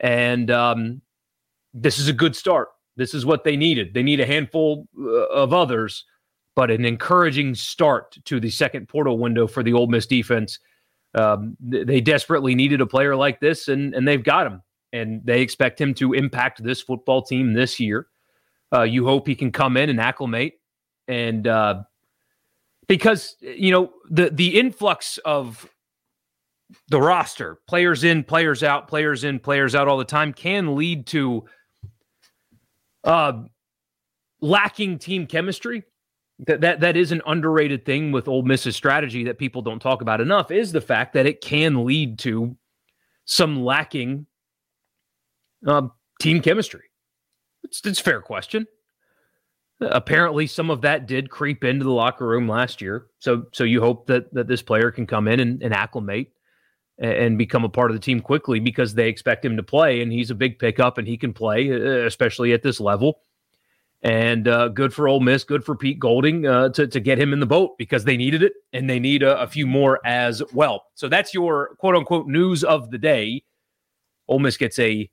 and 0.00 0.50
um, 0.50 1.00
this 1.74 1.98
is 1.98 2.08
a 2.08 2.12
good 2.12 2.36
start. 2.36 2.68
This 2.96 3.14
is 3.14 3.24
what 3.24 3.44
they 3.44 3.56
needed. 3.56 3.94
They 3.94 4.02
need 4.02 4.20
a 4.20 4.26
handful 4.26 4.86
uh, 4.98 5.26
of 5.28 5.52
others, 5.52 6.04
but 6.58 6.72
an 6.72 6.84
encouraging 6.84 7.54
start 7.54 8.18
to 8.24 8.40
the 8.40 8.50
second 8.50 8.88
portal 8.88 9.16
window 9.16 9.46
for 9.46 9.62
the 9.62 9.72
Ole 9.72 9.86
Miss 9.86 10.06
defense. 10.06 10.58
Um, 11.14 11.56
they 11.60 12.00
desperately 12.00 12.56
needed 12.56 12.80
a 12.80 12.86
player 12.86 13.14
like 13.14 13.38
this, 13.38 13.68
and 13.68 13.94
and 13.94 14.08
they've 14.08 14.24
got 14.24 14.48
him, 14.48 14.62
and 14.92 15.20
they 15.24 15.40
expect 15.40 15.80
him 15.80 15.94
to 15.94 16.14
impact 16.14 16.64
this 16.64 16.82
football 16.82 17.22
team 17.22 17.52
this 17.52 17.78
year. 17.78 18.08
Uh, 18.74 18.82
you 18.82 19.04
hope 19.04 19.28
he 19.28 19.36
can 19.36 19.52
come 19.52 19.76
in 19.76 19.88
and 19.88 20.00
acclimate 20.00 20.54
and 21.06 21.46
uh, 21.46 21.82
because 22.88 23.36
you 23.40 23.70
know 23.70 23.92
the 24.10 24.30
the 24.30 24.58
influx 24.58 25.18
of 25.18 25.70
the 26.88 27.00
roster, 27.00 27.60
players 27.68 28.02
in, 28.02 28.24
players 28.24 28.64
out, 28.64 28.88
players 28.88 29.22
in, 29.22 29.38
players 29.38 29.76
out 29.76 29.86
all 29.86 29.96
the 29.96 30.04
time, 30.04 30.32
can 30.32 30.74
lead 30.74 31.06
to 31.06 31.44
uh, 33.04 33.44
lacking 34.40 34.98
team 34.98 35.28
chemistry. 35.28 35.84
That 36.46 36.60
that 36.60 36.80
that 36.80 36.96
is 36.96 37.12
an 37.12 37.22
underrated 37.26 37.84
thing 37.84 38.12
with 38.12 38.28
Ole 38.28 38.42
Miss's 38.42 38.76
strategy 38.76 39.24
that 39.24 39.38
people 39.38 39.62
don't 39.62 39.80
talk 39.80 40.02
about 40.02 40.20
enough 40.20 40.50
is 40.50 40.72
the 40.72 40.80
fact 40.80 41.14
that 41.14 41.26
it 41.26 41.40
can 41.40 41.84
lead 41.84 42.18
to 42.20 42.56
some 43.24 43.64
lacking 43.64 44.26
uh, 45.66 45.88
team 46.20 46.40
chemistry. 46.40 46.84
It's, 47.64 47.84
it's 47.84 48.00
a 48.00 48.04
fair 48.04 48.20
question. 48.20 48.66
Apparently, 49.80 50.46
some 50.46 50.70
of 50.70 50.80
that 50.82 51.06
did 51.06 51.30
creep 51.30 51.62
into 51.62 51.84
the 51.84 51.92
locker 51.92 52.26
room 52.26 52.48
last 52.48 52.80
year. 52.80 53.06
So, 53.20 53.44
so 53.52 53.64
you 53.64 53.80
hope 53.80 54.06
that 54.06 54.32
that 54.34 54.48
this 54.48 54.62
player 54.62 54.90
can 54.90 55.06
come 55.06 55.28
in 55.28 55.40
and, 55.40 55.62
and 55.62 55.74
acclimate 55.74 56.32
and, 56.98 57.38
become 57.38 57.64
a 57.64 57.68
part 57.68 57.90
of 57.90 57.96
the 57.96 58.00
team 58.00 58.20
quickly 58.20 58.58
because 58.58 58.94
they 58.94 59.08
expect 59.08 59.44
him 59.44 59.56
to 59.56 59.62
play, 59.62 60.02
and 60.02 60.12
he's 60.12 60.30
a 60.30 60.34
big 60.34 60.58
pickup 60.58 60.98
and 60.98 61.06
he 61.06 61.16
can 61.16 61.32
play, 61.32 61.68
especially 61.68 62.52
at 62.52 62.62
this 62.62 62.80
level. 62.80 63.20
And 64.02 64.46
uh, 64.46 64.68
good 64.68 64.94
for 64.94 65.08
Ole 65.08 65.20
Miss, 65.20 65.42
good 65.42 65.64
for 65.64 65.74
Pete 65.74 65.98
Golding 65.98 66.46
uh, 66.46 66.68
to 66.70 66.86
to 66.86 67.00
get 67.00 67.18
him 67.18 67.32
in 67.32 67.40
the 67.40 67.46
boat 67.46 67.76
because 67.78 68.04
they 68.04 68.16
needed 68.16 68.44
it, 68.44 68.52
and 68.72 68.88
they 68.88 69.00
need 69.00 69.24
a, 69.24 69.40
a 69.40 69.46
few 69.48 69.66
more 69.66 69.98
as 70.06 70.40
well. 70.52 70.84
So 70.94 71.08
that's 71.08 71.34
your 71.34 71.74
quote 71.78 71.96
unquote 71.96 72.28
news 72.28 72.62
of 72.62 72.90
the 72.90 72.98
day. 72.98 73.42
Ole 74.28 74.38
Miss 74.38 74.56
gets 74.56 74.78
a 74.78 75.10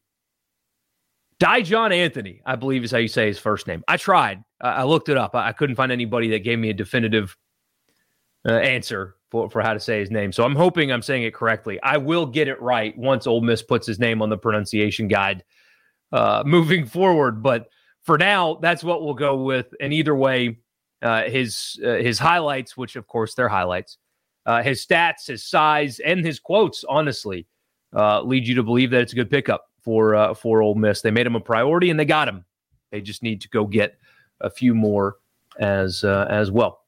Daijahn 1.39 1.93
Anthony, 1.93 2.41
I 2.45 2.55
believe 2.55 2.83
is 2.83 2.91
how 2.91 2.97
you 2.97 3.07
say 3.07 3.27
his 3.27 3.39
first 3.39 3.67
name. 3.67 3.83
I 3.87 3.97
tried. 3.97 4.43
I 4.61 4.83
looked 4.83 5.09
it 5.09 5.17
up. 5.17 5.35
I 5.35 5.51
couldn't 5.51 5.75
find 5.75 5.91
anybody 5.91 6.29
that 6.29 6.39
gave 6.39 6.59
me 6.59 6.69
a 6.69 6.73
definitive 6.73 7.35
uh, 8.47 8.53
answer 8.53 9.15
for, 9.31 9.49
for 9.49 9.61
how 9.61 9.73
to 9.73 9.79
say 9.79 9.99
his 9.99 10.11
name. 10.11 10.31
So 10.31 10.45
I'm 10.45 10.55
hoping 10.55 10.91
I'm 10.91 11.01
saying 11.01 11.23
it 11.23 11.33
correctly. 11.33 11.79
I 11.83 11.97
will 11.97 12.25
get 12.25 12.47
it 12.47 12.61
right 12.61 12.97
once 12.97 13.27
Ole 13.27 13.41
Miss 13.41 13.61
puts 13.61 13.85
his 13.85 13.99
name 13.99 14.21
on 14.21 14.29
the 14.29 14.37
pronunciation 14.37 15.07
guide 15.07 15.43
uh, 16.13 16.43
moving 16.45 16.85
forward. 16.85 17.43
But 17.43 17.67
for 18.05 18.17
now, 18.17 18.59
that's 18.61 18.83
what 18.83 19.03
we'll 19.03 19.15
go 19.15 19.35
with. 19.43 19.73
And 19.81 19.91
either 19.91 20.15
way, 20.15 20.59
uh, 21.01 21.23
his 21.23 21.79
uh, 21.83 21.95
his 21.95 22.19
highlights, 22.19 22.77
which 22.77 22.95
of 22.95 23.07
course 23.07 23.33
they're 23.33 23.49
highlights, 23.49 23.97
uh, 24.45 24.61
his 24.61 24.85
stats, 24.85 25.27
his 25.27 25.43
size, 25.43 25.99
and 25.99 26.23
his 26.23 26.39
quotes, 26.39 26.83
honestly, 26.87 27.47
uh, 27.95 28.21
lead 28.21 28.47
you 28.47 28.55
to 28.55 28.63
believe 28.63 28.91
that 28.91 29.01
it's 29.01 29.13
a 29.13 29.15
good 29.15 29.29
pickup 29.29 29.65
for 29.81 30.15
uh, 30.15 30.33
for 30.33 30.61
Ole 30.61 30.75
Miss. 30.75 31.01
They 31.01 31.11
made 31.11 31.27
him 31.27 31.35
a 31.35 31.41
priority, 31.41 31.89
and 31.89 31.99
they 31.99 32.05
got 32.05 32.27
him. 32.27 32.45
They 32.91 33.01
just 33.01 33.23
need 33.23 33.41
to 33.41 33.49
go 33.49 33.65
get 33.65 33.97
a 34.39 34.49
few 34.49 34.75
more 34.75 35.17
as 35.59 36.03
uh, 36.03 36.27
as 36.29 36.51
well. 36.51 36.81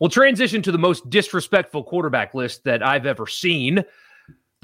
We'll 0.00 0.10
transition 0.10 0.62
to 0.62 0.72
the 0.72 0.78
most 0.78 1.08
disrespectful 1.08 1.84
quarterback 1.84 2.34
list 2.34 2.64
that 2.64 2.82
I've 2.82 3.06
ever 3.06 3.26
seen. 3.26 3.84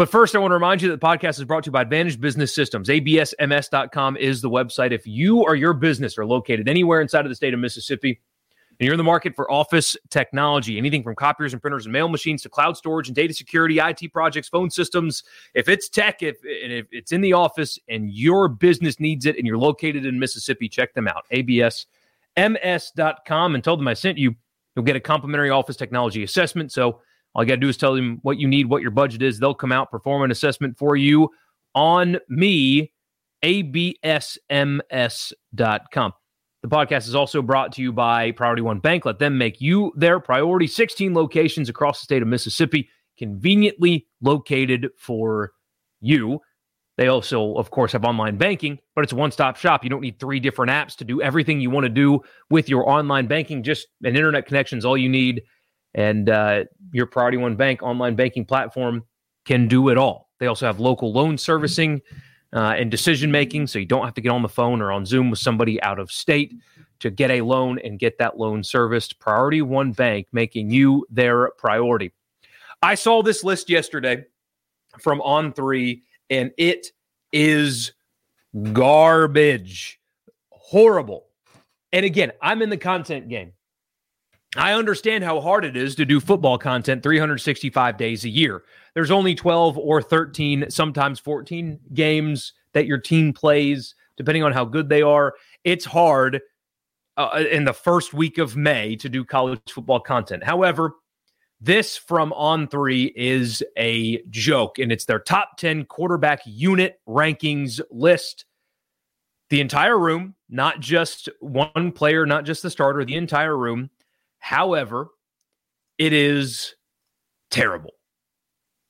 But 0.00 0.08
first, 0.08 0.34
I 0.34 0.38
want 0.38 0.52
to 0.52 0.54
remind 0.54 0.80
you 0.80 0.88
that 0.88 0.98
the 0.98 1.06
podcast 1.06 1.38
is 1.38 1.44
brought 1.44 1.64
to 1.64 1.68
you 1.68 1.72
by 1.72 1.82
Advantage 1.82 2.18
Business 2.18 2.54
Systems. 2.54 2.88
ABSMS.com 2.88 4.16
is 4.16 4.40
the 4.40 4.48
website. 4.48 4.92
If 4.92 5.06
you 5.06 5.42
or 5.42 5.54
your 5.54 5.74
business 5.74 6.16
are 6.16 6.24
located 6.24 6.70
anywhere 6.70 7.02
inside 7.02 7.26
of 7.26 7.28
the 7.28 7.34
state 7.34 7.52
of 7.52 7.60
Mississippi 7.60 8.18
and 8.78 8.86
you're 8.86 8.94
in 8.94 8.96
the 8.96 9.04
market 9.04 9.36
for 9.36 9.52
office 9.52 9.98
technology, 10.08 10.78
anything 10.78 11.02
from 11.02 11.16
copiers 11.16 11.52
and 11.52 11.60
printers 11.60 11.84
and 11.84 11.92
mail 11.92 12.08
machines 12.08 12.40
to 12.44 12.48
cloud 12.48 12.78
storage 12.78 13.08
and 13.08 13.14
data 13.14 13.34
security, 13.34 13.78
IT 13.78 14.10
projects, 14.10 14.48
phone 14.48 14.70
systems, 14.70 15.22
if 15.52 15.68
it's 15.68 15.86
tech, 15.86 16.22
if, 16.22 16.38
if 16.44 16.86
it's 16.92 17.12
in 17.12 17.20
the 17.20 17.34
office 17.34 17.78
and 17.86 18.10
your 18.10 18.48
business 18.48 19.00
needs 19.00 19.26
it 19.26 19.36
and 19.36 19.46
you're 19.46 19.58
located 19.58 20.06
in 20.06 20.18
Mississippi, 20.18 20.66
check 20.66 20.94
them 20.94 21.08
out. 21.08 21.26
ABSMS.com 21.30 23.54
and 23.54 23.62
tell 23.62 23.76
them 23.76 23.86
I 23.86 23.92
sent 23.92 24.16
you. 24.16 24.34
You'll 24.74 24.86
get 24.86 24.96
a 24.96 25.00
complimentary 25.00 25.50
office 25.50 25.76
technology 25.76 26.22
assessment. 26.22 26.72
So, 26.72 27.02
all 27.40 27.44
you 27.44 27.48
got 27.48 27.54
to 27.54 27.60
do 27.60 27.70
is 27.70 27.78
tell 27.78 27.94
them 27.94 28.18
what 28.20 28.38
you 28.38 28.46
need, 28.46 28.66
what 28.66 28.82
your 28.82 28.90
budget 28.90 29.22
is. 29.22 29.38
They'll 29.38 29.54
come 29.54 29.72
out, 29.72 29.90
perform 29.90 30.24
an 30.24 30.30
assessment 30.30 30.76
for 30.76 30.94
you 30.94 31.30
on 31.74 32.18
me, 32.28 32.92
absms.com. 33.42 34.92
The 36.62 36.68
podcast 36.68 37.08
is 37.08 37.14
also 37.14 37.40
brought 37.40 37.72
to 37.72 37.80
you 37.80 37.94
by 37.94 38.32
Priority 38.32 38.60
One 38.60 38.78
Bank. 38.78 39.06
Let 39.06 39.20
them 39.20 39.38
make 39.38 39.58
you 39.58 39.90
their 39.96 40.20
priority. 40.20 40.66
16 40.66 41.14
locations 41.14 41.70
across 41.70 42.00
the 42.00 42.04
state 42.04 42.20
of 42.20 42.28
Mississippi, 42.28 42.90
conveniently 43.16 44.06
located 44.20 44.90
for 44.98 45.52
you. 46.02 46.40
They 46.98 47.06
also, 47.06 47.54
of 47.54 47.70
course, 47.70 47.92
have 47.92 48.04
online 48.04 48.36
banking, 48.36 48.78
but 48.94 49.02
it's 49.02 49.14
a 49.14 49.16
one 49.16 49.32
stop 49.32 49.56
shop. 49.56 49.82
You 49.82 49.88
don't 49.88 50.02
need 50.02 50.20
three 50.20 50.40
different 50.40 50.70
apps 50.70 50.94
to 50.96 51.06
do 51.06 51.22
everything 51.22 51.58
you 51.58 51.70
want 51.70 51.84
to 51.84 51.88
do 51.88 52.20
with 52.50 52.68
your 52.68 52.86
online 52.86 53.28
banking. 53.28 53.62
Just 53.62 53.86
an 54.04 54.14
internet 54.14 54.44
connection 54.44 54.76
is 54.76 54.84
all 54.84 54.98
you 54.98 55.08
need 55.08 55.40
and 55.94 56.28
uh, 56.28 56.64
your 56.92 57.06
Priority 57.06 57.36
One 57.38 57.56
Bank 57.56 57.82
online 57.82 58.16
banking 58.16 58.44
platform 58.44 59.04
can 59.44 59.68
do 59.68 59.88
it 59.88 59.98
all. 59.98 60.30
They 60.38 60.46
also 60.46 60.66
have 60.66 60.80
local 60.80 61.12
loan 61.12 61.36
servicing 61.36 62.00
uh, 62.52 62.74
and 62.76 62.90
decision 62.90 63.30
making, 63.30 63.66
so 63.66 63.78
you 63.78 63.86
don't 63.86 64.04
have 64.04 64.14
to 64.14 64.20
get 64.20 64.30
on 64.30 64.42
the 64.42 64.48
phone 64.48 64.80
or 64.80 64.92
on 64.92 65.04
Zoom 65.06 65.30
with 65.30 65.38
somebody 65.38 65.82
out 65.82 65.98
of 65.98 66.10
state 66.10 66.54
to 67.00 67.10
get 67.10 67.30
a 67.30 67.40
loan 67.40 67.78
and 67.80 67.98
get 67.98 68.18
that 68.18 68.38
loan 68.38 68.62
serviced. 68.62 69.18
Priority 69.18 69.62
One 69.62 69.92
Bank 69.92 70.26
making 70.32 70.70
you 70.70 71.06
their 71.10 71.50
priority. 71.58 72.12
I 72.82 72.94
saw 72.94 73.22
this 73.22 73.44
list 73.44 73.68
yesterday 73.68 74.24
from 74.98 75.20
On 75.22 75.52
Three, 75.52 76.02
and 76.28 76.50
it 76.56 76.88
is 77.32 77.92
garbage, 78.72 80.00
horrible. 80.50 81.26
And 81.92 82.06
again, 82.06 82.32
I'm 82.40 82.62
in 82.62 82.70
the 82.70 82.76
content 82.76 83.28
game. 83.28 83.52
I 84.56 84.72
understand 84.72 85.22
how 85.22 85.40
hard 85.40 85.64
it 85.64 85.76
is 85.76 85.94
to 85.96 86.04
do 86.04 86.18
football 86.18 86.58
content 86.58 87.04
365 87.04 87.96
days 87.96 88.24
a 88.24 88.28
year. 88.28 88.64
There's 88.94 89.12
only 89.12 89.34
12 89.34 89.78
or 89.78 90.02
13, 90.02 90.66
sometimes 90.70 91.20
14 91.20 91.78
games 91.94 92.52
that 92.72 92.86
your 92.86 92.98
team 92.98 93.32
plays, 93.32 93.94
depending 94.16 94.42
on 94.42 94.52
how 94.52 94.64
good 94.64 94.88
they 94.88 95.02
are. 95.02 95.34
It's 95.62 95.84
hard 95.84 96.40
uh, 97.16 97.44
in 97.50 97.64
the 97.64 97.72
first 97.72 98.12
week 98.12 98.38
of 98.38 98.56
May 98.56 98.96
to 98.96 99.08
do 99.08 99.24
college 99.24 99.60
football 99.70 100.00
content. 100.00 100.42
However, 100.42 100.94
this 101.60 101.96
from 101.96 102.32
On 102.32 102.66
Three 102.66 103.12
is 103.14 103.62
a 103.78 104.20
joke, 104.30 104.80
and 104.80 104.90
it's 104.90 105.04
their 105.04 105.20
top 105.20 105.58
10 105.58 105.84
quarterback 105.84 106.40
unit 106.44 107.00
rankings 107.06 107.80
list. 107.90 108.46
The 109.50 109.60
entire 109.60 109.98
room, 109.98 110.34
not 110.48 110.80
just 110.80 111.28
one 111.40 111.92
player, 111.92 112.26
not 112.26 112.44
just 112.44 112.62
the 112.62 112.70
starter, 112.70 113.04
the 113.04 113.16
entire 113.16 113.56
room 113.56 113.90
However, 114.40 115.08
it 115.98 116.12
is 116.12 116.74
terrible. 117.50 117.92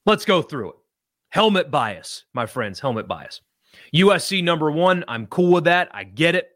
Let's 0.07 0.25
go 0.25 0.43
through 0.43 0.71
it. 0.71 0.77
Helmet 1.29 1.71
bias, 1.71 2.25
my 2.33 2.47
friends, 2.47 2.81
helmet 2.81 3.07
bias. 3.07 3.41
USC 3.95 4.43
number 4.43 4.71
one, 4.71 5.05
I'm 5.07 5.27
cool 5.27 5.53
with 5.53 5.65
that. 5.65 5.89
I 5.93 6.05
get 6.05 6.35
it. 6.35 6.49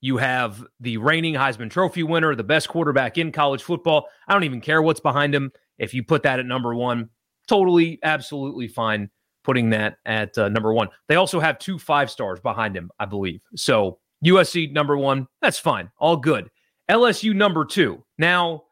You 0.00 0.16
have 0.16 0.64
the 0.80 0.96
reigning 0.98 1.34
Heisman 1.34 1.70
Trophy 1.70 2.02
winner, 2.02 2.34
the 2.34 2.44
best 2.44 2.68
quarterback 2.68 3.18
in 3.18 3.32
college 3.32 3.62
football. 3.62 4.08
I 4.26 4.32
don't 4.32 4.44
even 4.44 4.60
care 4.60 4.82
what's 4.82 5.00
behind 5.00 5.34
him. 5.34 5.52
If 5.78 5.94
you 5.94 6.02
put 6.02 6.22
that 6.24 6.38
at 6.38 6.46
number 6.46 6.74
one, 6.74 7.10
totally, 7.46 7.98
absolutely 8.02 8.68
fine 8.68 9.10
putting 9.46 9.70
that 9.70 9.98
at 10.04 10.36
uh, 10.36 10.48
number 10.48 10.72
one. 10.74 10.88
They 11.08 11.14
also 11.14 11.38
have 11.38 11.58
two 11.58 11.78
five 11.78 12.10
stars 12.10 12.40
behind 12.40 12.76
him, 12.76 12.90
I 12.98 13.06
believe. 13.06 13.40
So 13.54 14.00
USC 14.24 14.72
number 14.72 14.98
one, 14.98 15.28
that's 15.40 15.58
fine. 15.58 15.90
All 15.98 16.16
good. 16.16 16.50
LSU 16.90 17.34
number 17.34 17.64
two. 17.64 18.04
Now, 18.18 18.64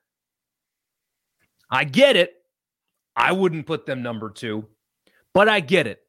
I 1.71 1.85
get 1.85 2.17
it. 2.17 2.35
I 3.17 3.33
wouldn't 3.33 3.67
put 3.67 3.87
them 3.87 4.03
number 4.03 4.31
two, 4.31 4.67
but 5.33 5.49
I 5.49 5.61
get 5.61 5.87
it. 5.87 6.01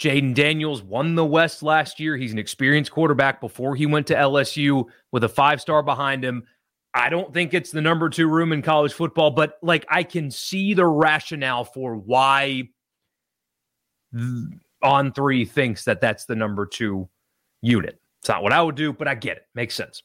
Jayden 0.00 0.34
Daniels 0.34 0.82
won 0.82 1.14
the 1.14 1.24
West 1.24 1.62
last 1.62 2.00
year. 2.00 2.16
He's 2.16 2.32
an 2.32 2.38
experienced 2.38 2.90
quarterback 2.90 3.40
before 3.40 3.76
he 3.76 3.86
went 3.86 4.06
to 4.08 4.14
LSU 4.14 4.86
with 5.12 5.24
a 5.24 5.28
five 5.28 5.60
star 5.60 5.82
behind 5.82 6.24
him. 6.24 6.44
I 6.94 7.08
don't 7.08 7.32
think 7.32 7.54
it's 7.54 7.70
the 7.70 7.80
number 7.80 8.08
two 8.08 8.28
room 8.28 8.52
in 8.52 8.62
college 8.62 8.92
football, 8.92 9.30
but 9.30 9.58
like 9.62 9.84
I 9.88 10.02
can 10.02 10.30
see 10.30 10.74
the 10.74 10.86
rationale 10.86 11.64
for 11.64 11.96
why 11.96 12.68
on 14.82 15.12
three 15.12 15.44
thinks 15.44 15.84
that 15.84 16.00
that's 16.00 16.24
the 16.26 16.36
number 16.36 16.66
two 16.66 17.08
unit. 17.62 18.00
It's 18.20 18.28
not 18.28 18.42
what 18.42 18.52
I 18.52 18.62
would 18.62 18.76
do, 18.76 18.92
but 18.92 19.08
I 19.08 19.14
get 19.14 19.38
it. 19.38 19.46
Makes 19.54 19.74
sense. 19.74 20.02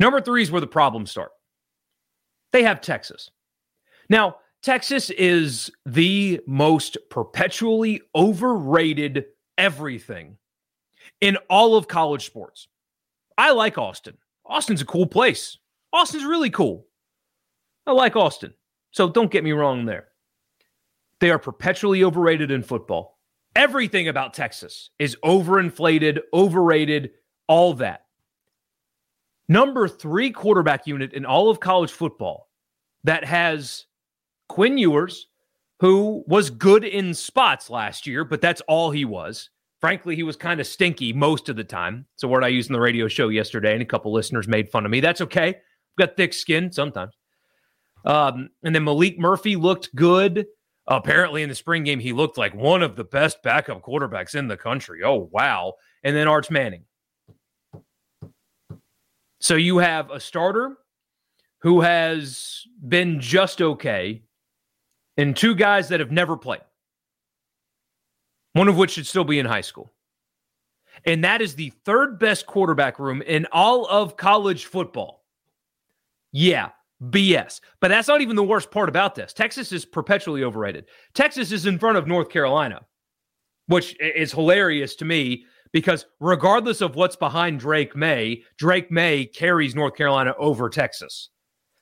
Number 0.00 0.20
three 0.20 0.42
is 0.42 0.50
where 0.50 0.60
the 0.60 0.66
problems 0.66 1.10
start. 1.10 1.30
They 2.54 2.62
have 2.62 2.80
Texas. 2.80 3.32
Now, 4.08 4.36
Texas 4.62 5.10
is 5.10 5.72
the 5.84 6.40
most 6.46 6.96
perpetually 7.10 8.00
overrated 8.14 9.24
everything 9.58 10.36
in 11.20 11.36
all 11.50 11.74
of 11.74 11.88
college 11.88 12.24
sports. 12.24 12.68
I 13.36 13.50
like 13.50 13.76
Austin. 13.76 14.16
Austin's 14.46 14.82
a 14.82 14.86
cool 14.86 15.08
place. 15.08 15.58
Austin's 15.92 16.24
really 16.24 16.48
cool. 16.48 16.86
I 17.88 17.90
like 17.90 18.14
Austin. 18.14 18.54
So 18.92 19.10
don't 19.10 19.32
get 19.32 19.42
me 19.42 19.50
wrong 19.50 19.84
there. 19.84 20.10
They 21.18 21.32
are 21.32 21.40
perpetually 21.40 22.04
overrated 22.04 22.52
in 22.52 22.62
football. 22.62 23.18
Everything 23.56 24.06
about 24.06 24.32
Texas 24.32 24.90
is 25.00 25.16
overinflated, 25.24 26.20
overrated, 26.32 27.10
all 27.48 27.74
that 27.74 28.03
number 29.48 29.88
three 29.88 30.30
quarterback 30.30 30.86
unit 30.86 31.12
in 31.12 31.24
all 31.24 31.50
of 31.50 31.60
college 31.60 31.92
football 31.92 32.48
that 33.04 33.24
has 33.24 33.86
Quinn 34.48 34.78
Ewers, 34.78 35.28
who 35.80 36.24
was 36.26 36.50
good 36.50 36.84
in 36.84 37.14
spots 37.14 37.68
last 37.70 38.06
year, 38.06 38.24
but 38.24 38.40
that's 38.40 38.62
all 38.62 38.90
he 38.90 39.04
was. 39.04 39.50
Frankly, 39.80 40.16
he 40.16 40.22
was 40.22 40.36
kind 40.36 40.60
of 40.60 40.66
stinky 40.66 41.12
most 41.12 41.48
of 41.48 41.56
the 41.56 41.64
time. 41.64 42.06
It's 42.14 42.22
a 42.22 42.28
word 42.28 42.42
I 42.44 42.48
used 42.48 42.70
in 42.70 42.72
the 42.72 42.80
radio 42.80 43.06
show 43.06 43.28
yesterday, 43.28 43.74
and 43.74 43.82
a 43.82 43.86
couple 43.86 44.12
listeners 44.12 44.48
made 44.48 44.70
fun 44.70 44.86
of 44.86 44.90
me. 44.90 45.00
That's 45.00 45.20
okay. 45.20 45.48
I've 45.48 45.98
got 45.98 46.16
thick 46.16 46.32
skin 46.32 46.72
sometimes. 46.72 47.14
Um, 48.06 48.50
and 48.62 48.74
then 48.74 48.84
Maalik 48.84 49.18
Murphy 49.18 49.56
looked 49.56 49.94
good. 49.94 50.46
Apparently, 50.86 51.42
in 51.42 51.48
the 51.48 51.54
spring 51.54 51.84
game, 51.84 51.98
he 51.98 52.12
looked 52.12 52.38
like 52.38 52.54
one 52.54 52.82
of 52.82 52.96
the 52.96 53.04
best 53.04 53.42
backup 53.42 53.82
quarterbacks 53.82 54.34
in 54.34 54.48
the 54.48 54.56
country. 54.56 55.02
Oh, 55.02 55.28
wow. 55.32 55.74
And 56.02 56.14
then 56.14 56.28
Arch 56.28 56.50
Manning. 56.50 56.84
So 59.44 59.56
you 59.56 59.76
have 59.76 60.10
a 60.10 60.20
starter 60.20 60.78
who 61.60 61.82
has 61.82 62.62
been 62.88 63.20
just 63.20 63.60
okay 63.60 64.22
and 65.18 65.36
two 65.36 65.54
guys 65.54 65.88
that 65.88 66.00
have 66.00 66.10
never 66.10 66.38
played, 66.38 66.62
one 68.54 68.68
of 68.68 68.78
which 68.78 68.92
should 68.92 69.06
still 69.06 69.22
be 69.22 69.38
in 69.38 69.44
high 69.44 69.60
school. 69.60 69.92
And 71.04 71.24
that 71.24 71.42
is 71.42 71.56
the 71.56 71.74
third 71.84 72.18
best 72.18 72.46
quarterback 72.46 72.98
room 72.98 73.20
in 73.20 73.46
all 73.52 73.84
of 73.84 74.16
college 74.16 74.64
football. 74.64 75.26
Yeah, 76.32 76.70
BS. 77.02 77.60
But 77.82 77.88
that's 77.88 78.08
not 78.08 78.22
even 78.22 78.36
the 78.36 78.42
worst 78.42 78.70
part 78.70 78.88
about 78.88 79.14
this. 79.14 79.34
Texas 79.34 79.72
is 79.72 79.84
perpetually 79.84 80.42
overrated. 80.42 80.86
Texas 81.12 81.52
is 81.52 81.66
in 81.66 81.78
front 81.78 81.98
of 81.98 82.06
North 82.06 82.30
Carolina, 82.30 82.80
which 83.66 83.96
is 84.00 84.32
hilarious 84.32 84.94
to 84.96 85.04
me 85.04 85.44
because 85.72 86.06
regardless 86.20 86.80
of 86.80 86.94
what's 86.94 87.16
behind 87.16 87.60
Drake 87.60 87.96
Maye, 87.96 88.44
Drake 88.58 88.90
Maye 88.90 89.26
carries 89.26 89.74
North 89.74 89.96
Carolina 89.96 90.34
over 90.38 90.68
Texas. 90.70 91.30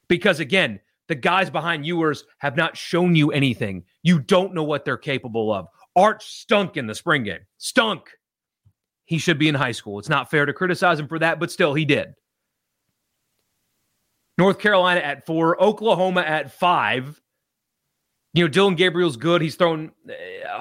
Because 0.09 0.41
again, 0.41 0.81
the 1.09 1.15
guys 1.15 1.51
behind 1.51 1.85
Ewers 1.85 2.25
have 2.39 2.57
not 2.57 2.77
shown 2.77 3.15
you 3.15 3.33
anything. 3.33 3.85
You 4.03 4.19
don't 4.19 4.55
know 4.55 4.63
what 4.63 4.85
they're 4.85 4.97
capable 4.97 5.53
of. 5.53 5.67
Arch 5.95 6.25
stunk 6.25 6.77
in 6.77 6.87
the 6.87 6.95
spring 6.95 7.25
game. 7.25 7.41
Stunk. 7.59 8.09
He 9.05 9.19
should 9.19 9.39
be 9.39 9.49
in 9.49 9.55
high 9.55 9.73
school. 9.73 9.99
It's 9.99 10.09
not 10.09 10.31
fair 10.31 10.47
to 10.47 10.53
criticize 10.53 10.99
him 10.99 11.09
for 11.09 11.19
that, 11.19 11.39
but 11.39 11.51
still, 11.51 11.75
he 11.75 11.85
did. 11.85 12.15
North 14.39 14.59
Carolina 14.59 15.01
at 15.01 15.27
four, 15.27 15.63
Oklahoma 15.63 16.23
at 16.23 16.51
five. 16.51 17.21
You 18.35 18.45
know, 18.45 18.49
Dillon 18.49 18.75
Gabriel's 18.75 19.17
good. 19.17 19.43
He's 19.43 19.57
thrown 19.57 19.93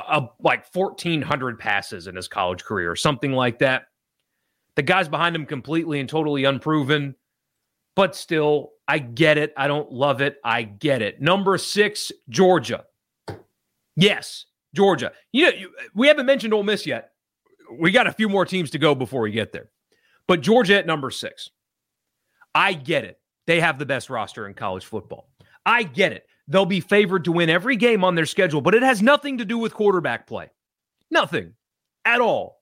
uh, 0.08 0.28
like 0.42 0.66
1,400 0.74 1.58
passes 1.58 2.08
in 2.08 2.16
his 2.16 2.28
college 2.28 2.64
career, 2.64 2.92
or 2.92 2.96
something 2.96 3.32
like 3.32 3.60
that. 3.60 3.84
The 4.76 4.82
guys 4.82 5.08
behind 5.08 5.36
him 5.36 5.46
completely 5.46 6.00
and 6.00 6.08
totally 6.10 6.44
unproven, 6.44 7.16
but 7.96 8.16
still, 8.16 8.72
I 8.88 9.00
get 9.00 9.38
it. 9.38 9.54
I 9.56 9.68
don't 9.68 9.92
love 9.92 10.22
it. 10.22 10.38
I 10.44 10.64
get 10.64 11.02
it. 11.02 11.22
Number 11.22 11.58
six, 11.58 12.12
Georgia. 12.30 12.86
Yes, 13.96 14.46
Georgia. 14.74 15.12
You 15.32 15.46
know, 15.46 15.68
we 15.94 16.08
haven't 16.08 16.26
mentioned 16.26 16.54
Ole 16.54 16.64
Miss 16.64 16.86
yet. 16.86 17.12
We 17.80 17.92
got 17.92 18.08
a 18.08 18.12
few 18.12 18.28
more 18.28 18.46
teams 18.46 18.72
to 18.72 18.80
go 18.80 18.96
before 18.96 19.22
we 19.22 19.32
get 19.32 19.54
there. 19.54 19.70
But 20.28 20.42
Georgia 20.42 20.78
at 20.78 20.86
number 20.86 21.10
six. 21.10 21.50
I 22.54 22.74
get 22.74 23.06
it. 23.06 23.20
They 23.48 23.62
have 23.62 23.80
the 23.80 23.86
best 23.86 24.10
roster 24.10 24.48
in 24.48 24.54
college 24.54 24.86
football. 24.86 25.30
I 25.66 25.84
get 25.84 26.12
it. 26.12 26.26
They'll 26.48 26.66
be 26.66 26.80
favored 26.82 27.26
to 27.26 27.32
win 27.32 27.50
every 27.50 27.76
game 27.76 28.04
on 28.04 28.16
their 28.16 28.26
schedule, 28.26 28.62
but 28.62 28.76
it 28.76 28.84
has 28.84 29.02
nothing 29.02 29.38
to 29.38 29.46
do 29.46 29.58
with 29.58 29.74
quarterback 29.74 30.28
play. 30.28 30.50
Nothing 31.10 31.54
at 32.06 32.22
all. 32.22 32.62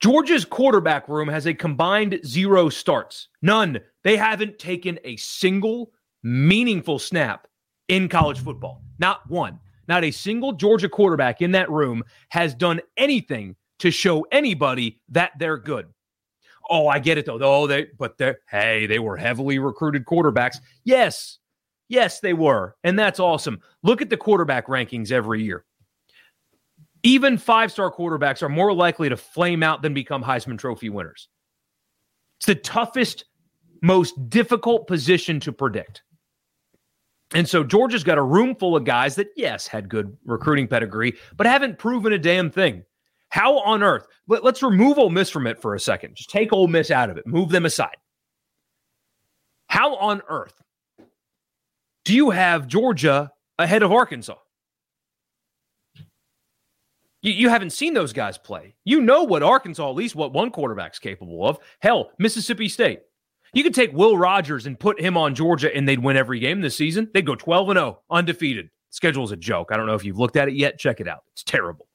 Georgia's 0.00 0.44
quarterback 0.44 1.08
room 1.08 1.28
has 1.28 1.46
a 1.46 1.54
combined 1.54 2.20
zero 2.24 2.68
starts. 2.68 3.28
None. 3.42 3.80
They 4.04 4.16
haven't 4.16 4.58
taken 4.58 4.98
a 5.04 5.16
single 5.16 5.90
meaningful 6.22 6.98
snap 6.98 7.48
in 7.88 8.08
college 8.08 8.38
football. 8.38 8.82
Not 8.98 9.28
one. 9.28 9.58
Not 9.88 10.04
a 10.04 10.10
single 10.10 10.52
Georgia 10.52 10.88
quarterback 10.88 11.42
in 11.42 11.52
that 11.52 11.70
room 11.70 12.04
has 12.28 12.54
done 12.54 12.80
anything 12.96 13.56
to 13.80 13.90
show 13.90 14.26
anybody 14.30 15.00
that 15.08 15.32
they're 15.38 15.56
good. 15.56 15.86
Oh, 16.70 16.86
I 16.86 16.98
get 16.98 17.16
it 17.16 17.24
though. 17.24 17.38
Oh, 17.40 17.66
they 17.66 17.86
but 17.98 18.18
they 18.18 18.34
hey, 18.50 18.86
they 18.86 18.98
were 18.98 19.16
heavily 19.16 19.58
recruited 19.58 20.04
quarterbacks. 20.04 20.58
Yes. 20.84 21.38
Yes, 21.88 22.20
they 22.20 22.34
were. 22.34 22.76
And 22.84 22.98
that's 22.98 23.18
awesome. 23.18 23.60
Look 23.82 24.02
at 24.02 24.10
the 24.10 24.16
quarterback 24.16 24.66
rankings 24.66 25.10
every 25.10 25.42
year. 25.42 25.64
Even 27.02 27.38
five-star 27.38 27.92
quarterbacks 27.92 28.42
are 28.42 28.48
more 28.48 28.72
likely 28.72 29.08
to 29.08 29.16
flame 29.16 29.62
out 29.62 29.82
than 29.82 29.94
become 29.94 30.22
Heisman 30.22 30.58
Trophy 30.58 30.90
winners. 30.90 31.28
It's 32.38 32.46
the 32.46 32.54
toughest, 32.56 33.24
most 33.82 34.28
difficult 34.28 34.86
position 34.86 35.40
to 35.40 35.52
predict. 35.52 36.02
And 37.34 37.48
so 37.48 37.62
Georgia's 37.62 38.04
got 38.04 38.18
a 38.18 38.22
room 38.22 38.54
full 38.54 38.74
of 38.74 38.84
guys 38.84 39.14
that, 39.16 39.28
yes, 39.36 39.66
had 39.66 39.88
good 39.88 40.16
recruiting 40.24 40.66
pedigree, 40.66 41.14
but 41.36 41.46
haven't 41.46 41.78
proven 41.78 42.12
a 42.12 42.18
damn 42.18 42.50
thing. 42.50 42.84
How 43.28 43.58
on 43.58 43.82
earth? 43.82 44.06
Let, 44.26 44.44
us 44.44 44.62
remove 44.62 44.98
Ole 44.98 45.10
Miss 45.10 45.28
from 45.28 45.46
it 45.46 45.60
for 45.60 45.74
a 45.74 45.80
second. 45.80 46.16
Just 46.16 46.30
take 46.30 46.52
Ole 46.52 46.68
Miss 46.68 46.90
out 46.90 47.10
of 47.10 47.18
it, 47.18 47.26
move 47.26 47.50
them 47.50 47.66
aside. 47.66 47.96
How 49.66 49.96
on 49.96 50.22
earth 50.28 50.54
do 52.08 52.14
you 52.14 52.30
have 52.30 52.66
Georgia 52.66 53.30
ahead 53.58 53.82
of 53.82 53.92
Arkansas? 53.92 54.36
You, 57.20 57.32
you 57.32 57.50
haven't 57.50 57.74
seen 57.74 57.92
those 57.92 58.14
guys 58.14 58.38
play. 58.38 58.76
You 58.82 59.02
know 59.02 59.24
what 59.24 59.42
Arkansas, 59.42 59.90
at 59.90 59.94
least 59.94 60.14
what 60.14 60.32
one 60.32 60.50
quarterback's 60.50 60.98
capable 60.98 61.46
of. 61.46 61.58
Hell, 61.80 62.12
Mississippi 62.18 62.70
State. 62.70 63.00
You 63.52 63.62
could 63.62 63.74
take 63.74 63.92
Will 63.92 64.16
Rogers 64.16 64.64
and 64.64 64.80
put 64.80 64.98
him 64.98 65.18
on 65.18 65.34
Georgia 65.34 65.74
and 65.76 65.86
they'd 65.86 66.02
win 66.02 66.16
every 66.16 66.38
game 66.38 66.62
this 66.62 66.74
season. 66.74 67.10
They'd 67.12 67.26
go 67.26 67.34
12 67.34 67.68
and 67.68 67.76
0, 67.76 68.00
undefeated. 68.08 68.70
Schedule's 68.88 69.32
a 69.32 69.36
joke. 69.36 69.68
I 69.70 69.76
don't 69.76 69.84
know 69.84 69.94
if 69.94 70.02
you've 70.02 70.18
looked 70.18 70.36
at 70.36 70.48
it 70.48 70.54
yet. 70.54 70.78
Check 70.78 71.00
it 71.00 71.08
out. 71.08 71.24
It's 71.32 71.44
terrible. 71.44 71.88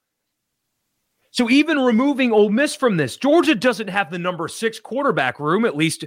So 1.32 1.50
even 1.50 1.80
removing 1.80 2.30
Ole 2.30 2.50
Miss 2.50 2.76
from 2.76 2.98
this, 2.98 3.16
Georgia 3.16 3.56
doesn't 3.56 3.88
have 3.88 4.12
the 4.12 4.18
number 4.20 4.46
six 4.46 4.78
quarterback 4.78 5.40
room, 5.40 5.64
at 5.64 5.76
least 5.76 6.04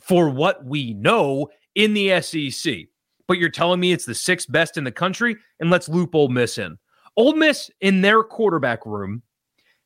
for 0.00 0.28
what 0.28 0.64
we 0.64 0.94
know 0.94 1.50
in 1.76 1.94
the 1.94 2.20
SEC. 2.20 2.88
But 3.28 3.38
you're 3.38 3.50
telling 3.50 3.78
me 3.78 3.92
it's 3.92 4.06
the 4.06 4.14
sixth 4.14 4.50
best 4.50 4.76
in 4.76 4.84
the 4.84 4.90
country, 4.90 5.36
and 5.60 5.70
let's 5.70 5.88
loop 5.88 6.14
Ole 6.14 6.28
Miss 6.28 6.58
in. 6.58 6.78
Ole 7.16 7.34
Miss 7.34 7.70
in 7.80 8.00
their 8.00 8.22
quarterback 8.22 8.84
room 8.86 9.22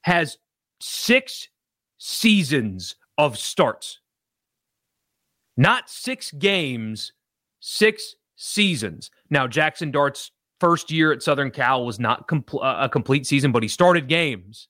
has 0.02 0.38
six 0.80 1.48
seasons 1.98 2.94
of 3.18 3.36
starts, 3.36 4.00
not 5.56 5.90
six 5.90 6.30
games, 6.30 7.12
six 7.60 8.14
seasons. 8.36 9.10
Now 9.28 9.46
Jackson 9.46 9.90
Dart's 9.90 10.30
first 10.60 10.90
year 10.90 11.12
at 11.12 11.22
Southern 11.22 11.50
Cal 11.50 11.84
was 11.84 11.98
not 11.98 12.28
compl- 12.28 12.64
uh, 12.64 12.84
a 12.84 12.88
complete 12.88 13.26
season, 13.26 13.50
but 13.50 13.62
he 13.64 13.68
started 13.68 14.08
games. 14.08 14.68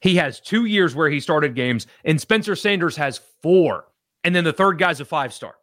He 0.00 0.16
has 0.16 0.40
two 0.40 0.64
years 0.64 0.94
where 0.94 1.10
he 1.10 1.20
started 1.20 1.54
games, 1.54 1.86
and 2.04 2.20
Spencer 2.20 2.56
Sanders 2.56 2.96
has 2.96 3.20
four. 3.42 3.86
And 4.24 4.34
then 4.34 4.44
the 4.44 4.52
third 4.52 4.78
guy's 4.78 5.00
a 5.00 5.04
five 5.04 5.32
star. 5.32 5.56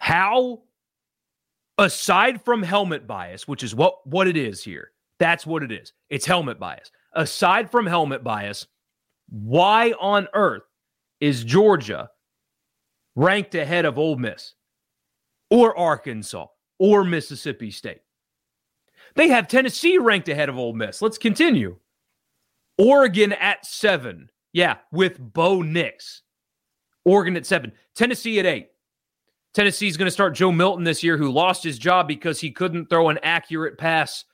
How, 0.00 0.62
aside 1.78 2.42
from 2.42 2.62
helmet 2.62 3.06
bias, 3.06 3.46
which 3.46 3.62
is 3.62 3.74
what, 3.74 4.04
what 4.06 4.26
it 4.26 4.36
is 4.36 4.64
here, 4.64 4.90
that's 5.18 5.46
what 5.46 5.62
it 5.62 5.70
is. 5.70 5.92
It's 6.08 6.26
helmet 6.26 6.58
bias. 6.58 6.90
Aside 7.12 7.70
from 7.70 7.86
helmet 7.86 8.24
bias, 8.24 8.66
why 9.28 9.92
on 10.00 10.26
earth 10.34 10.62
is 11.20 11.44
Georgia 11.44 12.10
ranked 13.14 13.54
ahead 13.54 13.84
of 13.84 13.98
Ole 13.98 14.16
Miss 14.16 14.54
or 15.50 15.76
Arkansas 15.76 16.46
or 16.78 17.04
Mississippi 17.04 17.70
State. 17.70 18.00
They 19.14 19.28
have 19.28 19.48
Tennessee 19.48 19.98
ranked 19.98 20.28
ahead 20.28 20.48
of 20.48 20.58
Ole 20.58 20.72
Miss. 20.72 21.02
Let's 21.02 21.18
continue. 21.18 21.76
Oregon 22.78 23.32
at 23.32 23.66
seven. 23.66 24.30
Yeah, 24.52 24.76
with 24.90 25.18
Bo 25.18 25.62
Nix. 25.62 26.22
Oregon 27.04 27.36
at 27.36 27.44
seven. 27.46 27.72
Tennessee 27.94 28.38
at 28.38 28.46
eight. 28.46 28.69
Tennessee's 29.52 29.96
going 29.96 30.06
to 30.06 30.12
start 30.12 30.34
Joe 30.34 30.52
Milton 30.52 30.84
this 30.84 31.02
year, 31.02 31.16
who 31.16 31.30
lost 31.30 31.64
his 31.64 31.78
job 31.78 32.06
because 32.06 32.40
he 32.40 32.52
couldn't 32.52 32.86
throw 32.86 33.08
an 33.08 33.18
accurate 33.22 33.78
pass 33.78 34.24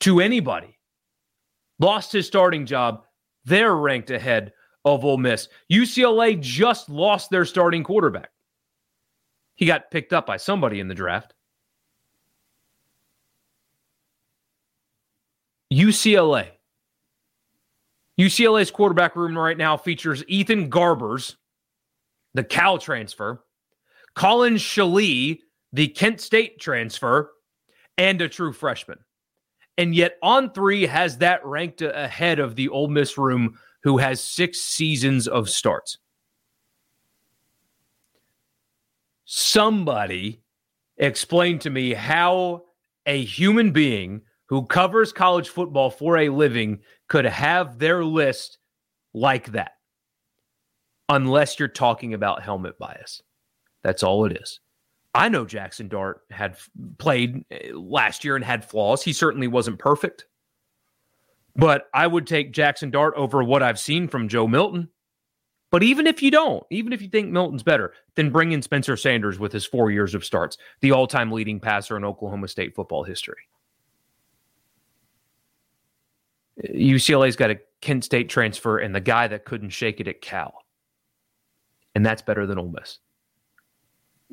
to 0.00 0.20
anybody. 0.20 0.78
Lost 1.78 2.12
his 2.12 2.26
starting 2.26 2.66
job. 2.66 3.04
They're 3.44 3.76
ranked 3.76 4.10
ahead 4.10 4.52
of 4.84 5.04
Ole 5.04 5.18
Miss. 5.18 5.48
UCLA 5.70 6.40
just 6.40 6.88
lost 6.88 7.30
their 7.30 7.44
starting 7.44 7.84
quarterback. 7.84 8.30
He 9.54 9.66
got 9.66 9.90
picked 9.90 10.12
up 10.12 10.26
by 10.26 10.36
somebody 10.36 10.80
in 10.80 10.88
the 10.88 10.94
draft. 10.94 11.34
UCLA. 15.72 16.48
UCLA's 18.18 18.70
quarterback 18.70 19.14
room 19.14 19.36
right 19.36 19.58
now 19.58 19.76
features 19.76 20.24
Ethan 20.26 20.70
Garbers, 20.70 21.36
the 22.34 22.44
Cal 22.44 22.78
transfer, 22.78 23.44
Collin 24.16 24.54
Schlee, 24.54 25.38
the 25.72 25.88
Kent 25.88 26.20
State 26.20 26.58
transfer, 26.58 27.32
and 27.96 28.20
a 28.20 28.28
true 28.28 28.52
freshman. 28.52 28.98
And 29.78 29.94
yet 29.94 30.16
on 30.22 30.52
three 30.52 30.86
has 30.86 31.18
that 31.18 31.44
ranked 31.46 31.82
ahead 31.82 32.40
of 32.40 32.56
the 32.56 32.68
Ole 32.70 32.88
Miss 32.88 33.16
room, 33.16 33.58
who 33.84 33.98
has 33.98 34.24
six 34.24 34.60
seasons 34.60 35.28
of 35.28 35.48
starts. 35.48 35.98
somebody 39.26 40.40
explain 40.96 41.58
to 41.58 41.68
me 41.68 41.92
how 41.92 42.62
a 43.06 43.24
human 43.24 43.72
being 43.72 44.22
who 44.46 44.64
covers 44.64 45.12
college 45.12 45.48
football 45.48 45.90
for 45.90 46.16
a 46.16 46.28
living 46.28 46.78
could 47.08 47.24
have 47.24 47.78
their 47.78 48.04
list 48.04 48.58
like 49.12 49.52
that. 49.52 49.72
unless 51.08 51.58
you're 51.58 51.68
talking 51.68 52.14
about 52.14 52.42
helmet 52.42 52.78
bias. 52.78 53.22
That's 53.86 54.02
all 54.02 54.24
it 54.24 54.36
is. 54.42 54.58
I 55.14 55.28
know 55.28 55.44
Jackson 55.44 55.86
Dart 55.86 56.22
had 56.28 56.56
played 56.98 57.44
eh, 57.52 57.70
last 57.72 58.24
year 58.24 58.34
and 58.34 58.44
had 58.44 58.64
flaws. 58.64 59.00
He 59.00 59.12
certainly 59.12 59.46
wasn't 59.46 59.78
perfect. 59.78 60.26
But 61.54 61.84
I 61.94 62.08
would 62.08 62.26
take 62.26 62.52
Jackson 62.52 62.90
Dart 62.90 63.14
over 63.16 63.44
what 63.44 63.62
I've 63.62 63.78
seen 63.78 64.08
from 64.08 64.28
Joe 64.28 64.48
Milton. 64.48 64.88
But 65.70 65.84
even 65.84 66.08
if 66.08 66.20
you 66.20 66.32
don't, 66.32 66.64
even 66.72 66.92
if 66.92 67.00
you 67.00 67.08
think 67.08 67.30
Milton's 67.30 67.62
better, 67.62 67.92
then 68.16 68.30
bring 68.30 68.50
in 68.50 68.60
Spencer 68.60 68.96
Sanders 68.96 69.38
with 69.38 69.52
his 69.52 69.64
four 69.64 69.92
years 69.92 70.16
of 70.16 70.24
starts, 70.24 70.58
the 70.80 70.90
all 70.90 71.06
time 71.06 71.30
leading 71.30 71.60
passer 71.60 71.96
in 71.96 72.04
Oklahoma 72.04 72.48
State 72.48 72.74
football 72.74 73.04
history. 73.04 73.48
UCLA's 76.70 77.36
got 77.36 77.52
a 77.52 77.60
Kent 77.82 78.02
State 78.02 78.28
transfer 78.28 78.78
and 78.78 78.92
the 78.92 79.00
guy 79.00 79.28
that 79.28 79.44
couldn't 79.44 79.70
shake 79.70 80.00
it 80.00 80.08
at 80.08 80.20
Cal. 80.20 80.54
And 81.94 82.04
that's 82.04 82.22
better 82.22 82.46
than 82.46 82.58
Ole 82.58 82.72
Miss. 82.72 82.98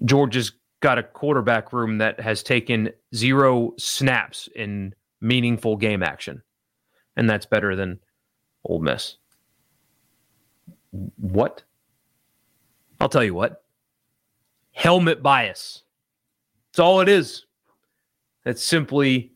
Georgia's 0.05 0.51
got 0.79 0.97
a 0.97 1.03
quarterback 1.03 1.71
room 1.71 1.97
that 1.99 2.19
has 2.19 2.43
taken 2.43 2.89
zero 3.15 3.73
snaps 3.77 4.49
in 4.55 4.93
meaningful 5.21 5.77
game 5.77 6.03
action. 6.03 6.43
And 7.15 7.29
that's 7.29 7.45
better 7.45 7.75
than 7.75 7.99
Ole 8.65 8.79
Miss. 8.79 9.17
What? 11.17 11.63
I'll 12.99 13.09
tell 13.09 13.23
you 13.23 13.33
what. 13.33 13.63
Helmet 14.71 15.23
bias. 15.23 15.83
It's 16.71 16.79
all 16.79 17.01
it 17.01 17.09
is. 17.09 17.45
That's 18.43 18.63
simply 18.63 19.33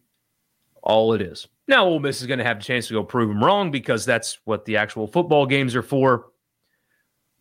all 0.82 1.13
it 1.13 1.22
is. 1.22 1.48
Now, 1.67 1.86
Ole 1.86 2.00
Miss 2.00 2.22
is 2.22 2.28
going 2.28 2.39
to 2.39 2.46
have 2.46 2.58
a 2.58 2.63
chance 2.63 2.88
to 2.88 2.93
go 2.93 3.04
prove 3.04 3.30
them 3.30 3.43
wrong 3.43 3.72
because 3.72 4.06
that's 4.06 4.39
what 4.46 4.65
the 4.65 4.78
actual 4.78 5.08
football 5.08 5.46
games 5.46 5.76
are 5.76 5.82
for. 5.82 6.28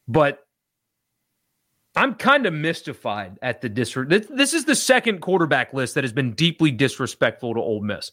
But 0.08 0.45
I'm 1.96 2.14
kind 2.14 2.44
of 2.44 2.52
mystified 2.52 3.38
at 3.40 3.62
the 3.62 3.70
disrespect. 3.70 4.28
This 4.36 4.52
is 4.52 4.66
the 4.66 4.74
second 4.74 5.20
quarterback 5.20 5.72
list 5.72 5.94
that 5.94 6.04
has 6.04 6.12
been 6.12 6.34
deeply 6.34 6.70
disrespectful 6.70 7.54
to 7.54 7.60
Ole 7.60 7.80
Miss. 7.80 8.12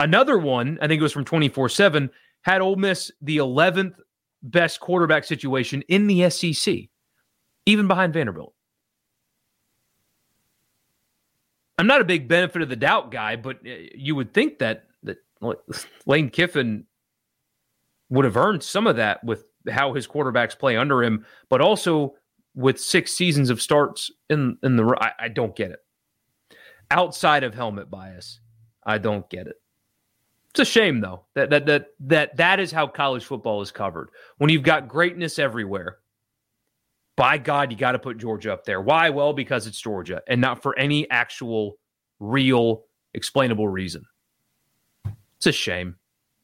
Another 0.00 0.36
one, 0.38 0.76
I 0.82 0.88
think 0.88 0.98
it 0.98 1.02
was 1.02 1.12
from 1.12 1.24
24 1.24 1.68
7, 1.68 2.10
had 2.42 2.60
Ole 2.60 2.76
Miss 2.76 3.12
the 3.22 3.36
11th 3.36 3.94
best 4.42 4.80
quarterback 4.80 5.24
situation 5.24 5.82
in 5.88 6.08
the 6.08 6.28
SEC, 6.30 6.74
even 7.64 7.86
behind 7.86 8.12
Vanderbilt. 8.12 8.54
I'm 11.78 11.86
not 11.86 12.00
a 12.00 12.04
big 12.04 12.28
benefit 12.28 12.60
of 12.60 12.68
the 12.68 12.76
doubt 12.76 13.10
guy, 13.10 13.36
but 13.36 13.56
uh, 13.58 13.70
you 13.94 14.14
would 14.16 14.34
think 14.34 14.58
that 14.58 14.84
that 15.04 15.18
Lane 16.06 16.28
Kiffin 16.28 16.86
would 18.08 18.24
have 18.24 18.36
earned 18.36 18.62
some 18.62 18.86
of 18.86 18.96
that 18.96 19.22
with 19.22 19.44
how 19.70 19.92
his 19.92 20.06
quarterbacks 20.06 20.58
play 20.58 20.76
under 20.76 21.02
him, 21.02 21.24
but 21.48 21.60
also 21.60 22.14
with 22.54 22.80
six 22.80 23.12
seasons 23.12 23.50
of 23.50 23.62
starts 23.62 24.10
in 24.28 24.58
in 24.62 24.76
the 24.76 24.96
I, 25.00 25.24
I 25.24 25.28
don't 25.28 25.54
get 25.54 25.70
it. 25.70 25.80
Outside 26.90 27.44
of 27.44 27.54
helmet 27.54 27.90
bias, 27.90 28.40
I 28.84 28.98
don't 28.98 29.28
get 29.30 29.46
it. 29.46 29.56
It's 30.50 30.60
a 30.60 30.64
shame 30.64 31.00
though 31.00 31.24
that 31.34 31.50
that 31.50 31.66
that 31.66 31.86
that 32.00 32.36
that 32.36 32.60
is 32.60 32.72
how 32.72 32.86
college 32.86 33.24
football 33.24 33.62
is 33.62 33.70
covered. 33.70 34.10
When 34.38 34.50
you've 34.50 34.64
got 34.64 34.88
greatness 34.88 35.38
everywhere, 35.38 35.98
by 37.16 37.38
God, 37.38 37.70
you 37.70 37.76
got 37.76 37.92
to 37.92 37.98
put 37.98 38.18
Georgia 38.18 38.52
up 38.52 38.64
there. 38.64 38.80
Why? 38.80 39.10
Well, 39.10 39.32
because 39.32 39.66
it's 39.66 39.80
Georgia, 39.80 40.22
and 40.26 40.40
not 40.40 40.62
for 40.62 40.76
any 40.78 41.08
actual, 41.10 41.78
real, 42.18 42.84
explainable 43.14 43.68
reason. 43.68 44.04
It's 45.36 45.46
a 45.46 45.52
shame. 45.52 45.96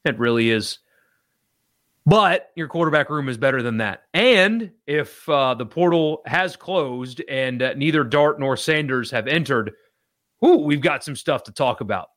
It 0.05 0.17
really 0.19 0.51
is. 0.51 0.79
But 2.07 2.51
your 2.55 2.69
quarterback 2.69 3.09
room 3.09 3.27
is 3.27 3.37
better 3.37 3.61
than 3.61 3.77
that. 3.77 4.03
And 4.13 4.71
if 4.87 5.27
uh, 5.27 5.55
the 5.55 5.65
portal 5.65 6.21
has 6.25 6.55
closed 6.55 7.21
and 7.27 7.61
uh, 7.61 7.73
neither 7.73 8.05
Dart 8.05 8.39
nor 8.39 8.55
Sanders 8.55 9.11
have 9.11 9.27
entered, 9.27 9.73
ooh, 10.43 10.59
we've 10.59 10.79
got 10.79 11.03
some 11.03 11.17
stuff 11.17 11.43
to 11.43 11.51
talk 11.51 11.81
about 11.81 12.07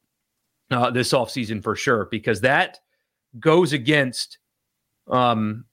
uh, 0.71 0.93
this 0.93 1.13
offseason 1.13 1.61
for 1.61 1.75
sure, 1.75 2.07
because 2.09 2.41
that 2.43 2.79
goes 3.41 3.73
against 3.73 4.39
um, 5.09 5.65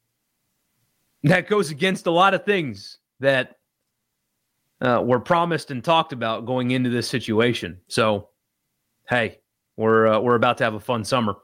that 1.22 1.48
goes 1.48 1.70
against 1.70 2.08
a 2.08 2.12
lot 2.12 2.34
of 2.34 2.44
things 2.44 2.98
that 3.20 3.58
uh, 4.82 5.00
were 5.06 5.20
promised 5.20 5.70
and 5.70 5.84
talked 5.84 6.12
about 6.12 6.48
going 6.48 6.72
into 6.72 6.90
this 6.90 7.08
situation. 7.08 7.80
So, 7.88 8.30
hey, 9.08 9.42
we're 9.76 10.08
uh, 10.08 10.20
we're 10.20 10.34
about 10.34 10.58
to 10.58 10.64
have 10.64 10.74
a 10.74 10.80
fun 10.80 11.04
summer. 11.04 11.36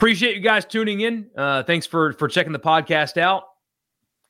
Appreciate 0.00 0.34
you 0.34 0.40
guys 0.40 0.64
tuning 0.64 1.02
in. 1.02 1.26
Uh, 1.36 1.62
thanks 1.62 1.84
for 1.84 2.14
for 2.14 2.26
checking 2.26 2.54
the 2.54 2.58
podcast 2.58 3.18
out. 3.18 3.42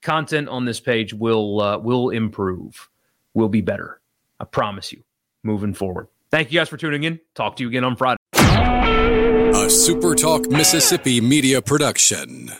Content 0.02 0.48
on 0.48 0.64
this 0.64 0.80
page 0.80 1.14
will 1.14 1.60
uh, 1.60 1.78
will 1.78 2.10
improve. 2.10 2.90
Will 3.34 3.48
be 3.48 3.60
better. 3.60 4.00
I 4.40 4.46
promise 4.46 4.90
you. 4.90 5.04
Moving 5.44 5.72
forward. 5.72 6.08
Thank 6.32 6.50
you 6.50 6.58
guys 6.58 6.68
for 6.68 6.76
tuning 6.76 7.04
in. 7.04 7.20
Talk 7.36 7.54
to 7.54 7.62
you 7.62 7.68
again 7.68 7.84
on 7.84 7.94
Friday. 7.94 8.16
A 8.34 9.68
SuperTalk 9.68 10.50
Mississippi 10.50 11.20
media 11.20 11.62
production. 11.62 12.50